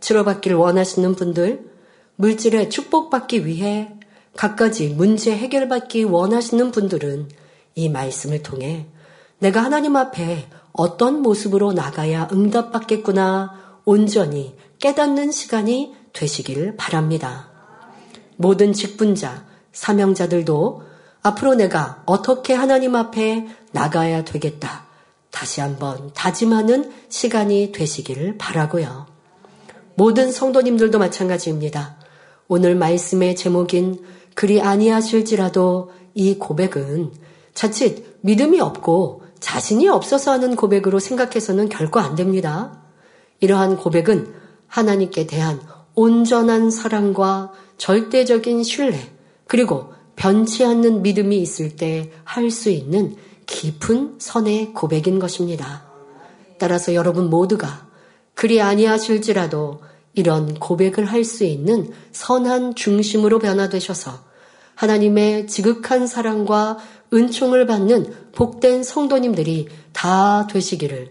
치료받기를 0.00 0.56
원하시는 0.56 1.14
분들, 1.14 1.70
물질에 2.16 2.68
축복받기 2.68 3.46
위해 3.46 3.92
갖가지 4.36 4.88
문제 4.88 5.36
해결받기 5.36 6.04
원하시는 6.04 6.70
분들은 6.70 7.28
이 7.74 7.88
말씀을 7.88 8.42
통해 8.42 8.86
내가 9.38 9.62
하나님 9.62 9.96
앞에 9.96 10.48
어떤 10.72 11.20
모습으로 11.22 11.72
나가야 11.72 12.28
응답받겠구나 12.32 13.69
온전히 13.90 14.54
깨닫는 14.78 15.32
시간이 15.32 15.96
되시길 16.12 16.76
바랍니다. 16.76 17.50
모든 18.36 18.72
직분자, 18.72 19.44
사명자들도 19.72 20.82
앞으로 21.22 21.56
내가 21.56 22.04
어떻게 22.06 22.54
하나님 22.54 22.94
앞에 22.94 23.48
나가야 23.72 24.24
되겠다. 24.24 24.86
다시 25.32 25.60
한번 25.60 26.12
다짐하는 26.14 26.92
시간이 27.08 27.72
되시기를 27.72 28.38
바라고요. 28.38 29.06
모든 29.96 30.30
성도님들도 30.30 30.96
마찬가지입니다. 30.96 31.96
오늘 32.46 32.76
말씀의 32.76 33.34
제목인 33.34 34.04
그리 34.36 34.62
아니하실지라도 34.62 35.90
이 36.14 36.38
고백은 36.38 37.12
자칫 37.54 38.20
믿음이 38.20 38.60
없고 38.60 39.24
자신이 39.40 39.88
없어서 39.88 40.30
하는 40.30 40.54
고백으로 40.54 41.00
생각해서는 41.00 41.68
결코 41.68 41.98
안 41.98 42.14
됩니다. 42.14 42.79
이러한 43.40 43.76
고백은 43.76 44.34
하나님께 44.66 45.26
대한 45.26 45.60
온전한 45.94 46.70
사랑과 46.70 47.52
절대적인 47.78 48.62
신뢰, 48.62 49.10
그리고 49.46 49.92
변치 50.16 50.64
않는 50.64 51.02
믿음이 51.02 51.38
있을 51.38 51.76
때 51.76 52.12
할 52.24 52.50
수 52.50 52.70
있는 52.70 53.16
깊은 53.46 54.16
선의 54.18 54.72
고백인 54.72 55.18
것입니다. 55.18 55.84
따라서 56.58 56.94
여러분 56.94 57.28
모두가 57.30 57.88
그리 58.34 58.60
아니하실지라도 58.60 59.80
이런 60.14 60.54
고백을 60.54 61.06
할 61.06 61.24
수 61.24 61.44
있는 61.44 61.90
선한 62.12 62.74
중심으로 62.74 63.38
변화되셔서 63.38 64.30
하나님의 64.74 65.46
지극한 65.46 66.06
사랑과 66.06 66.78
은총을 67.12 67.66
받는 67.66 68.30
복된 68.32 68.82
성도님들이 68.82 69.68
다 69.92 70.46
되시기를 70.46 71.10